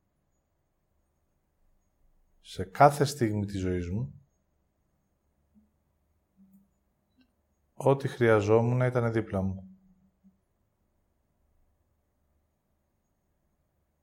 σε 2.41 2.65
κάθε 2.65 3.05
στιγμή 3.05 3.47
της 3.47 3.61
ζωής 3.61 3.91
μου 3.91 4.15
ό,τι 7.75 8.09
χρειαζόμουν 8.09 8.81
ήταν 8.81 9.13
δίπλα 9.13 9.43
μου. 9.43 9.79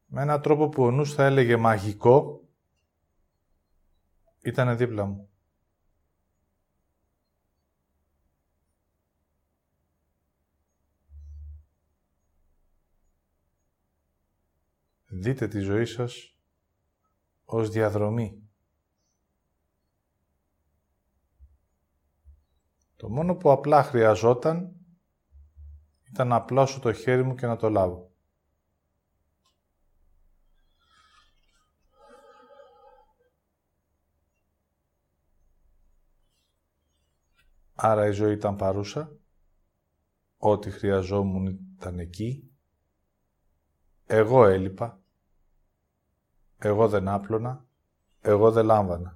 Με 0.06 0.22
έναν 0.22 0.42
τρόπο 0.42 0.70
που 0.70 0.84
ο 0.84 0.92
νους 0.92 1.14
θα 1.14 1.26
έλεγε 1.26 1.58
μαγικό, 1.58 2.48
ήταν 4.42 4.78
δίπλα 4.78 5.06
μου. 5.06 5.31
Δείτε 15.22 15.48
τη 15.48 15.60
ζωή 15.60 15.86
σας 15.86 16.36
ως 17.46 17.70
διαδρομή. 17.70 18.50
Το 22.96 23.10
μόνο 23.10 23.36
που 23.36 23.52
απλά 23.52 23.84
χρειαζόταν 23.84 24.76
ήταν 26.10 26.28
να 26.28 26.42
πλώσω 26.42 26.80
το 26.80 26.94
χέρι 26.94 27.24
μου 27.24 27.36
και 27.36 27.46
να 27.46 27.56
το 27.56 27.70
λάβω. 27.70 28.12
Άρα 37.74 38.08
η 38.08 38.12
ζωή 38.12 38.34
ήταν 38.34 38.56
παρούσα, 38.56 39.16
ό,τι 40.38 40.72
χρειαζόμουν 40.72 41.48
ήταν 41.76 42.00
εκεί, 42.00 42.52
εγώ 44.06 44.46
έλειπα 44.46 45.01
εγώ 46.62 46.88
δεν 46.88 47.08
άπλωνα, 47.08 47.66
εγώ 48.22 48.52
δεν 48.52 48.66
λάμβανα. 48.66 49.16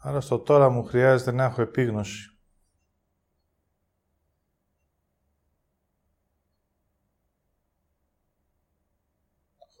Άρα 0.00 0.20
στο 0.20 0.38
τώρα 0.38 0.68
μου 0.68 0.84
χρειάζεται 0.84 1.32
να 1.32 1.44
έχω 1.44 1.62
επίγνωση. 1.62 2.37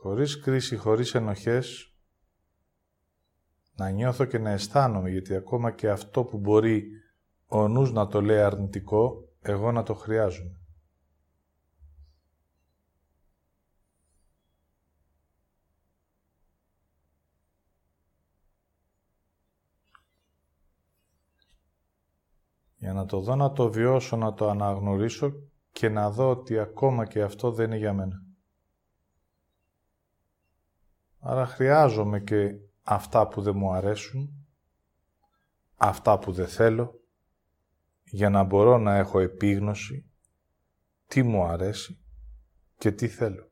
Χωρίς 0.08 0.40
κρίση, 0.40 0.76
χωρίς 0.76 1.14
ενοχές, 1.14 1.92
να 3.74 3.90
νιώθω 3.90 4.24
και 4.24 4.38
να 4.38 4.50
αισθάνομαι, 4.50 5.10
γιατί 5.10 5.34
ακόμα 5.34 5.70
και 5.70 5.90
αυτό 5.90 6.24
που 6.24 6.38
μπορεί 6.38 6.90
ο 7.46 7.68
νους 7.68 7.92
να 7.92 8.06
το 8.06 8.20
λέει 8.20 8.40
αρνητικό, 8.40 9.28
εγώ 9.40 9.72
να 9.72 9.82
το 9.82 9.94
χρειάζομαι. 9.94 10.60
Για 22.76 22.92
να 22.92 23.06
το 23.06 23.20
δω, 23.20 23.34
να 23.34 23.52
το 23.52 23.70
βιώσω, 23.70 24.16
να 24.16 24.34
το 24.34 24.48
αναγνωρίσω 24.48 25.32
και 25.72 25.88
να 25.88 26.10
δω 26.10 26.30
ότι 26.30 26.58
ακόμα 26.58 27.06
και 27.06 27.22
αυτό 27.22 27.52
δεν 27.52 27.66
είναι 27.66 27.76
για 27.76 27.92
μένα. 27.92 28.27
Άρα 31.20 31.46
χρειάζομαι 31.46 32.20
και 32.20 32.54
αυτά 32.82 33.28
που 33.28 33.42
δεν 33.42 33.56
μου 33.56 33.72
αρέσουν, 33.72 34.46
αυτά 35.76 36.18
που 36.18 36.32
δεν 36.32 36.48
θέλω, 36.48 37.00
για 38.04 38.30
να 38.30 38.42
μπορώ 38.42 38.78
να 38.78 38.96
έχω 38.96 39.18
επίγνωση 39.18 40.10
τι 41.06 41.22
μου 41.22 41.44
αρέσει 41.44 41.98
και 42.78 42.92
τι 42.92 43.08
θέλω. 43.08 43.50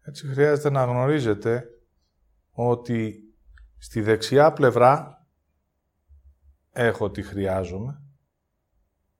Έτσι 0.00 0.26
χρειάζεται 0.26 0.70
να 0.70 0.84
γνωρίζετε 0.84 1.64
ότι 2.50 3.22
στη 3.78 4.00
δεξιά 4.00 4.52
πλευρά 4.52 5.21
έχω 6.72 7.10
τι 7.10 7.22
χρειάζομαι. 7.22 8.02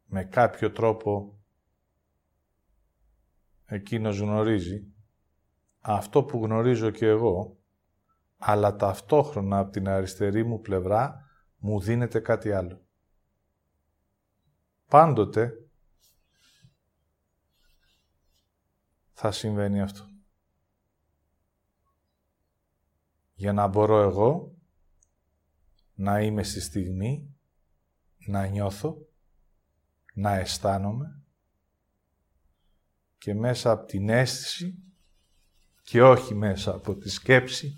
Με 0.05 0.25
κάποιο 0.25 0.73
τρόπο 0.73 1.39
εκείνος 3.65 4.19
γνωρίζει. 4.19 4.87
Αυτό 5.81 6.25
που 6.25 6.45
γνωρίζω 6.45 6.91
και 6.91 7.07
εγώ, 7.07 7.59
αλλά 8.37 8.77
ταυτόχρονα 8.77 9.59
από 9.59 9.71
την 9.71 9.89
αριστερή 9.89 10.45
μου 10.45 10.61
πλευρά 10.61 11.31
μου 11.57 11.81
δίνεται 11.81 12.21
κάτι 12.21 12.53
άλλο. 12.53 12.87
Πάντοτε 14.87 15.53
θα 19.13 19.31
συμβαίνει 19.31 19.81
αυτό. 19.81 20.07
Για 23.35 23.53
να 23.53 23.67
μπορώ 23.67 24.01
εγώ 24.01 24.55
να 25.95 26.21
είμαι 26.21 26.43
στη 26.43 26.61
στιγμή, 26.61 27.37
να 28.27 28.47
νιώθω, 28.47 28.97
να 30.15 30.35
αισθάνομαι 30.35 31.23
και 33.19 33.35
μέσα 33.35 33.71
από 33.71 33.87
την 33.87 34.09
αίσθηση 34.09 34.75
και 35.83 36.03
όχι 36.03 36.35
μέσα 36.35 36.71
από 36.75 36.97
τη 36.97 37.09
σκέψη 37.09 37.77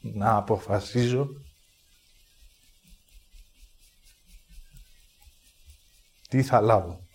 να 0.00 0.36
αποφασίζω 0.36 1.28
τι 6.28 6.42
θα 6.42 6.60
λάβω. 6.60 7.06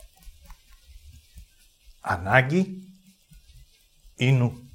Ανάγκη 2.01 2.93
ή 4.15 4.31
νου. 4.31 4.70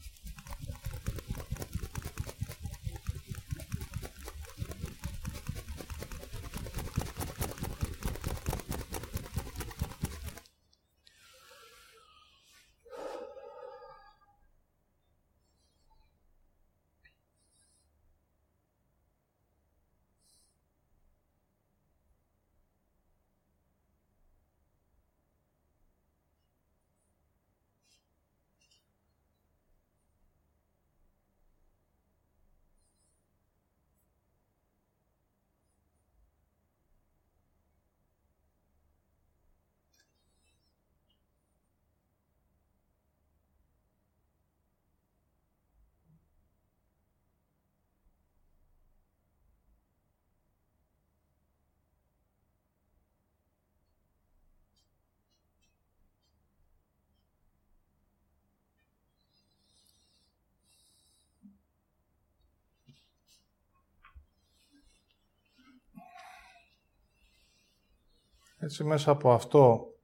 Έτσι 68.66 68.84
μέσα 68.84 69.10
από 69.10 69.32
αυτό 69.32 69.94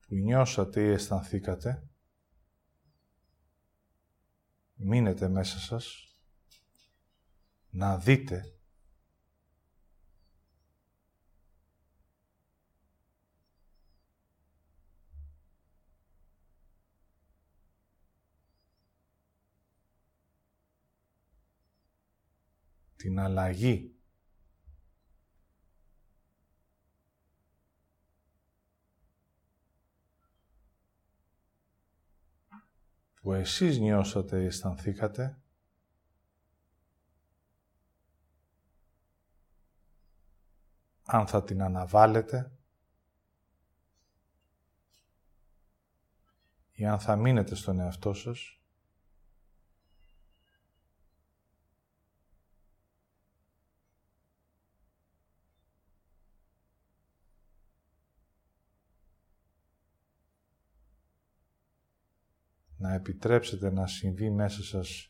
που 0.00 0.14
νιώσατε 0.14 0.82
ή 0.82 0.88
αισθανθήκατε, 0.88 1.88
μείνετε 4.74 5.28
μέσα 5.28 5.58
σας 5.58 6.16
να 7.70 7.98
δείτε 7.98 8.56
την 22.96 23.18
αλλαγή 23.18 23.91
που 33.22 33.32
εσείς 33.32 33.78
νιώσατε 33.78 34.42
ή 34.42 34.44
αισθανθήκατε, 34.44 35.38
αν 41.04 41.26
θα 41.26 41.42
την 41.42 41.62
αναβάλλετε 41.62 42.52
ή 46.72 46.86
αν 46.86 47.00
θα 47.00 47.16
μείνετε 47.16 47.54
στον 47.54 47.80
εαυτό 47.80 48.12
σας, 48.12 48.61
να 62.82 62.94
επιτρέψετε 62.94 63.70
να 63.70 63.86
συμβεί 63.86 64.30
μέσα 64.30 64.62
σας 64.62 65.06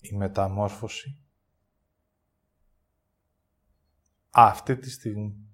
η 0.00 0.16
μεταμόρφωση; 0.16 1.18
Αυτή 4.30 4.76
τη 4.76 4.90
στιγμή. 4.90 5.49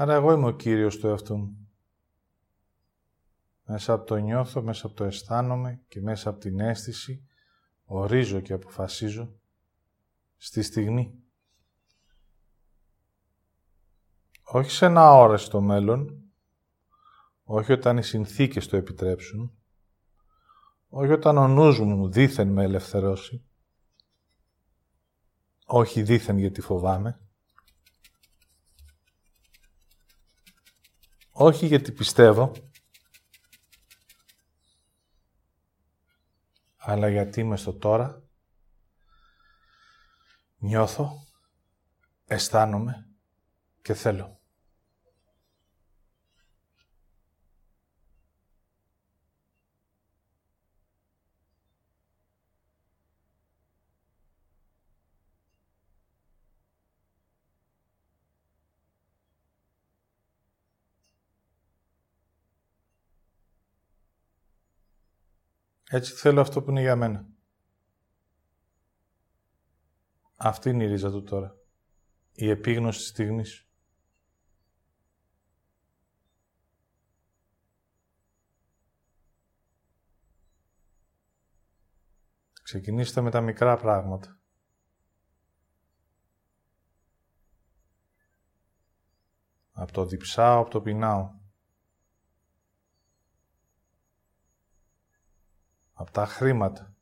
Άρα 0.00 0.14
εγώ 0.14 0.32
είμαι 0.32 0.46
ο 0.46 0.50
Κύριος 0.50 0.98
του 0.98 1.06
εαυτού 1.06 1.36
μου. 1.36 1.68
Μέσα 3.64 3.92
από 3.92 4.04
το 4.04 4.16
νιώθω, 4.16 4.62
μέσα 4.62 4.86
από 4.86 4.94
το 4.96 5.04
αισθάνομαι 5.04 5.82
και 5.88 6.00
μέσα 6.00 6.30
από 6.30 6.38
την 6.38 6.60
αίσθηση 6.60 7.26
ορίζω 7.84 8.40
και 8.40 8.52
αποφασίζω 8.52 9.34
στη 10.36 10.62
στιγμή. 10.62 11.22
Όχι 14.42 14.70
σε 14.70 14.86
ένα 14.86 15.00
αόραστο 15.00 15.60
μέλλον, 15.60 16.22
όχι 17.42 17.72
όταν 17.72 17.96
οι 17.96 18.02
συνθήκες 18.02 18.68
το 18.68 18.76
επιτρέψουν, 18.76 19.58
όχι 20.88 21.12
όταν 21.12 21.36
ο 21.36 21.48
νους 21.48 21.78
μου 21.78 22.10
δήθεν 22.10 22.48
με 22.48 22.62
ελευθερώσει, 22.62 23.44
όχι 25.64 26.02
δήθεν 26.02 26.38
γιατί 26.38 26.60
φοβάμαι, 26.60 27.20
Όχι 31.40 31.66
γιατί 31.66 31.92
πιστεύω, 31.92 32.52
αλλά 36.76 37.08
γιατί 37.08 37.40
είμαι 37.40 37.56
στο 37.56 37.72
τώρα, 37.72 38.22
νιώθω, 40.58 41.10
αισθάνομαι 42.26 43.08
και 43.82 43.94
θέλω. 43.94 44.37
Έτσι 65.90 66.14
θέλω 66.14 66.40
αυτό 66.40 66.62
που 66.62 66.70
είναι 66.70 66.80
για 66.80 66.96
μένα. 66.96 67.26
Αυτή 70.36 70.70
είναι 70.70 70.84
η 70.84 70.86
ρίζα 70.86 71.10
του 71.10 71.22
τώρα. 71.22 71.56
Η 72.32 72.50
επίγνωση 72.50 72.98
της 72.98 73.08
στιγμής. 73.08 73.68
Ξεκινήστε 82.62 83.20
με 83.20 83.30
τα 83.30 83.40
μικρά 83.40 83.76
πράγματα. 83.76 84.40
Από 89.72 89.92
το 89.92 90.06
διψάω, 90.06 90.60
από 90.60 90.70
το 90.70 90.80
πεινάω. 90.80 91.38
Από 96.00 96.10
τα 96.10 96.26
χρήματα. 96.26 96.94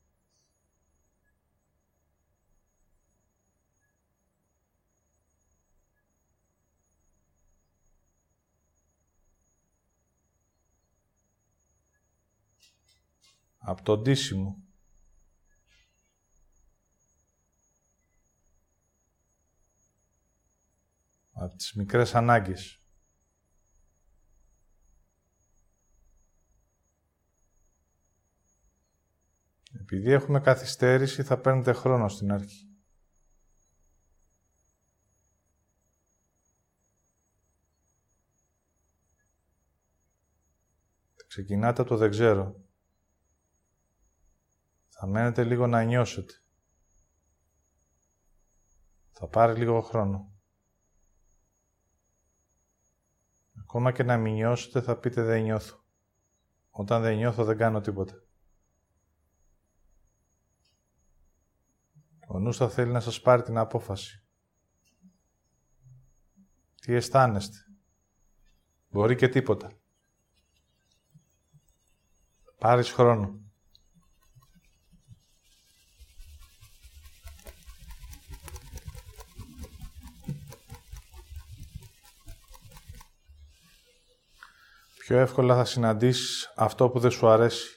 Από 13.58 13.82
το 13.82 13.98
ντύσιμο. 13.98 14.62
Από 21.32 21.56
τις 21.56 21.72
μικρές 21.72 22.14
ανάγκες. 22.14 22.85
Επειδή 29.88 30.10
έχουμε 30.10 30.40
καθυστέρηση, 30.40 31.22
θα 31.22 31.38
παίρνετε 31.38 31.72
χρόνο 31.72 32.08
στην 32.08 32.32
αρχή. 32.32 32.68
Ξεκινάτε 41.26 41.80
από 41.80 41.90
το 41.90 41.96
δεν 41.96 42.10
ξέρω. 42.10 42.60
Θα 44.88 45.06
μένετε 45.06 45.44
λίγο 45.44 45.66
να 45.66 45.82
νιώσετε. 45.82 46.34
Θα 49.10 49.28
πάρει 49.28 49.58
λίγο 49.58 49.80
χρόνο. 49.80 50.32
Ακόμα 53.60 53.92
και 53.92 54.02
να 54.02 54.16
μην 54.16 54.34
νιώσετε 54.34 54.80
θα 54.80 54.98
πείτε 54.98 55.22
δεν 55.22 55.42
νιώθω. 55.42 55.84
Όταν 56.70 57.02
δεν 57.02 57.16
νιώθω 57.16 57.44
δεν 57.44 57.56
κάνω 57.56 57.80
τίποτα. 57.80 58.25
Ο 62.36 62.38
νους 62.38 62.56
θα 62.56 62.68
θέλει 62.68 62.92
να 62.92 63.00
σας 63.00 63.20
πάρει 63.20 63.42
την 63.42 63.58
απόφαση. 63.58 64.22
Τι 66.80 66.94
αισθάνεστε; 66.94 67.56
Μπορεί 68.88 69.16
και 69.16 69.28
τίποτα. 69.28 69.70
Πάρεις 72.58 72.90
χρόνο. 72.90 73.40
Πιο 84.98 85.18
εύκολα 85.18 85.54
θα 85.54 85.64
συναντήσεις 85.64 86.52
αυτό 86.56 86.88
που 86.88 86.98
δεν 86.98 87.10
σου 87.10 87.28
αρέσει. 87.28 87.75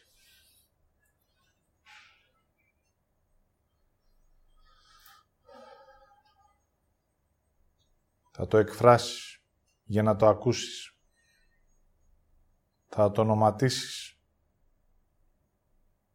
Θα 8.39 8.47
το 8.47 8.57
εκφράσεις 8.57 9.43
για 9.83 10.03
να 10.03 10.15
το 10.15 10.27
ακούσεις. 10.27 10.97
Θα 12.87 13.11
το 13.11 13.21
ονοματίσεις 13.21 14.19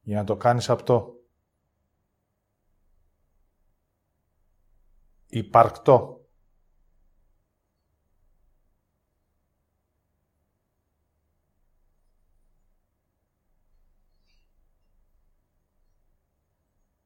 για 0.00 0.16
να 0.16 0.24
το 0.24 0.36
κάνεις 0.36 0.70
αυτό. 0.70 1.14
Υπαρκτό. 5.26 6.28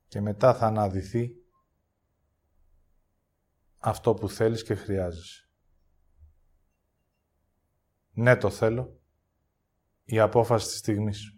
και 0.08 0.20
μετά 0.20 0.54
θα 0.54 0.66
αναδυθεί 0.66 1.47
αυτό 3.78 4.14
που 4.14 4.28
θέλεις 4.28 4.62
και 4.62 4.74
χρειάζεσαι. 4.74 5.48
Ναι, 8.12 8.36
το 8.36 8.50
θέλω. 8.50 9.00
Η 10.04 10.18
απόφαση 10.18 10.66
της 10.66 10.78
στιγμής. 10.78 11.36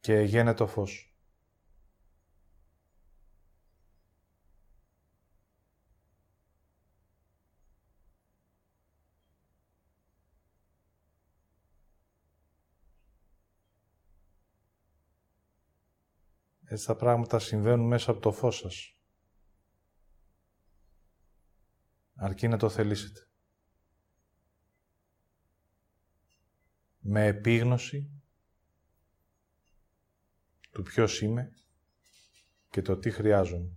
Και 0.00 0.20
γένε 0.20 0.54
το 0.54 0.66
φως. 0.66 1.11
Έτσι 16.72 16.86
τα 16.86 16.96
πράγματα 16.96 17.38
συμβαίνουν 17.38 17.86
μέσα 17.86 18.10
από 18.10 18.20
το 18.20 18.32
φως 18.32 18.56
σας. 18.56 18.96
Αρκεί 22.14 22.48
να 22.48 22.56
το 22.56 22.68
θελήσετε. 22.68 23.28
Με 26.98 27.26
επίγνωση 27.26 28.22
του 30.70 30.82
ποιος 30.82 31.20
είμαι 31.20 31.52
και 32.70 32.82
το 32.82 32.98
τι 32.98 33.10
χρειάζομαι. 33.10 33.76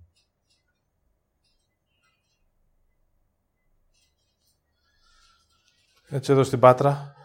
Έτσι 6.07 6.31
εδώ 6.31 6.43
στην 6.43 6.59
Πάτρα 6.59 7.15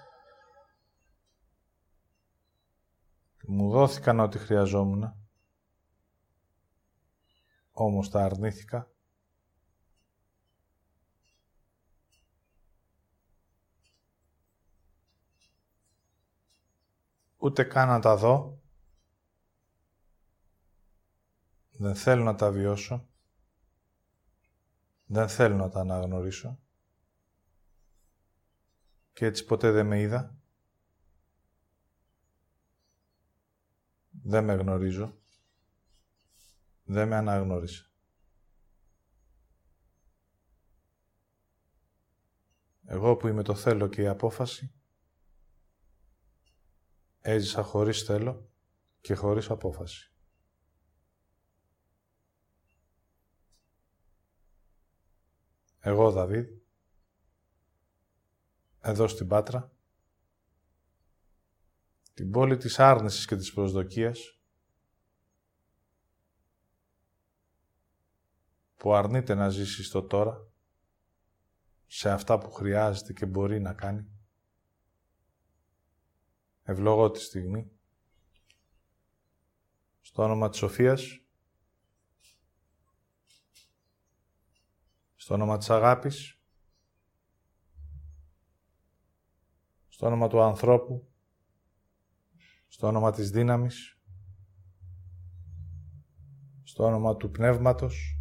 μου 3.43 3.71
δόθηκαν 3.71 4.21
ό,τι 4.21 4.39
χρειαζόμουν 4.39 5.21
όμως 7.85 8.11
τα 8.11 8.25
αρνήθηκα. 8.25 8.91
Ούτε 17.37 17.65
καν 17.65 17.89
να 17.89 18.01
τα 18.01 18.17
δω. 18.17 18.61
Δεν 21.71 21.95
θέλω 21.95 22.25
να 22.25 22.35
τα 22.35 22.51
βιώσω. 22.51 23.09
Δεν 25.07 25.29
θέλω 25.29 25.57
να 25.57 25.69
τα 25.69 25.81
αναγνωρίσω. 25.81 26.59
Και 29.13 29.27
έτσι 29.27 29.45
ποτέ 29.45 29.71
δεν 29.71 29.87
με 29.87 30.01
είδα. 30.01 30.35
Δεν 34.11 34.45
με 34.45 34.55
γνωρίζω 34.55 35.20
δεν 36.93 37.09
με 37.09 37.17
αναγνώρισε. 37.17 37.91
Εγώ 42.85 43.17
που 43.17 43.29
είμαι 43.29 43.43
το 43.43 43.55
θέλω 43.55 43.89
και 43.89 44.03
η 44.03 44.07
απόφαση, 44.07 44.73
έζησα 47.21 47.63
χωρίς 47.63 48.03
θέλω 48.03 48.51
και 49.01 49.15
χωρίς 49.15 49.51
απόφαση. 49.51 50.13
Εγώ, 55.79 56.11
Δαβίδ, 56.11 56.49
εδώ 58.81 59.09
στην 59.09 59.27
Πάτρα, 59.27 59.73
την 62.15 62.31
πόλη 62.31 62.57
της 62.57 62.79
άρνησης 62.79 63.25
και 63.25 63.37
της 63.37 63.53
προσδοκίας, 63.53 64.40
που 68.81 68.95
αρνείται 68.95 69.35
να 69.35 69.49
ζήσει 69.49 69.83
στο 69.83 70.03
τώρα, 70.03 70.49
σε 71.87 72.11
αυτά 72.11 72.39
που 72.39 72.51
χρειάζεται 72.51 73.13
και 73.13 73.27
μπορεί 73.27 73.61
να 73.61 73.75
κάνει. 73.75 74.07
Ευλογώ 76.63 77.11
τη 77.11 77.21
στιγμή. 77.21 77.71
Στο 80.01 80.23
όνομα 80.23 80.49
της 80.49 80.59
Σοφίας, 80.59 81.21
στο 85.17 85.35
όνομα 85.35 85.59
της 85.59 85.71
αγάπης, 85.71 86.41
στο 89.89 90.07
όνομα 90.07 90.29
του 90.29 90.41
ανθρώπου, 90.41 91.13
στο 92.67 92.87
όνομα 92.87 93.11
της 93.11 93.31
δύναμης, 93.31 94.01
στο 96.63 96.85
όνομα 96.85 97.17
του 97.17 97.31
πνεύματος 97.31 98.20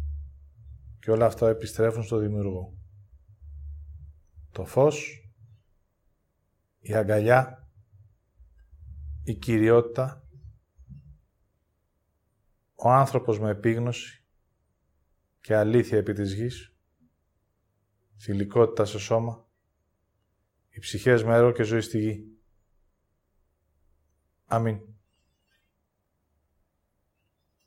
και 1.00 1.10
όλα 1.10 1.26
αυτά 1.26 1.48
επιστρέφουν 1.48 2.02
στο 2.02 2.18
Δημιουργό. 2.18 2.74
Το 4.52 4.64
φως, 4.64 5.28
η 6.80 6.94
αγκαλιά, 6.94 7.68
η 9.22 9.34
κυριότητα, 9.34 10.24
ο 12.74 12.90
άνθρωπος 12.90 13.40
με 13.40 13.50
επίγνωση 13.50 14.24
και 15.40 15.56
αλήθεια 15.56 15.98
επί 15.98 16.12
της 16.12 16.32
γης, 16.32 16.74
θηλυκότητα 18.16 18.84
σε 18.84 18.98
σώμα, 18.98 19.48
οι 20.68 20.78
ψυχές 20.78 21.24
με 21.24 21.34
έργο 21.34 21.52
και 21.52 21.62
ζωή 21.62 21.80
στη 21.80 21.98
γη. 21.98 22.24
Αμήν. 24.44 24.80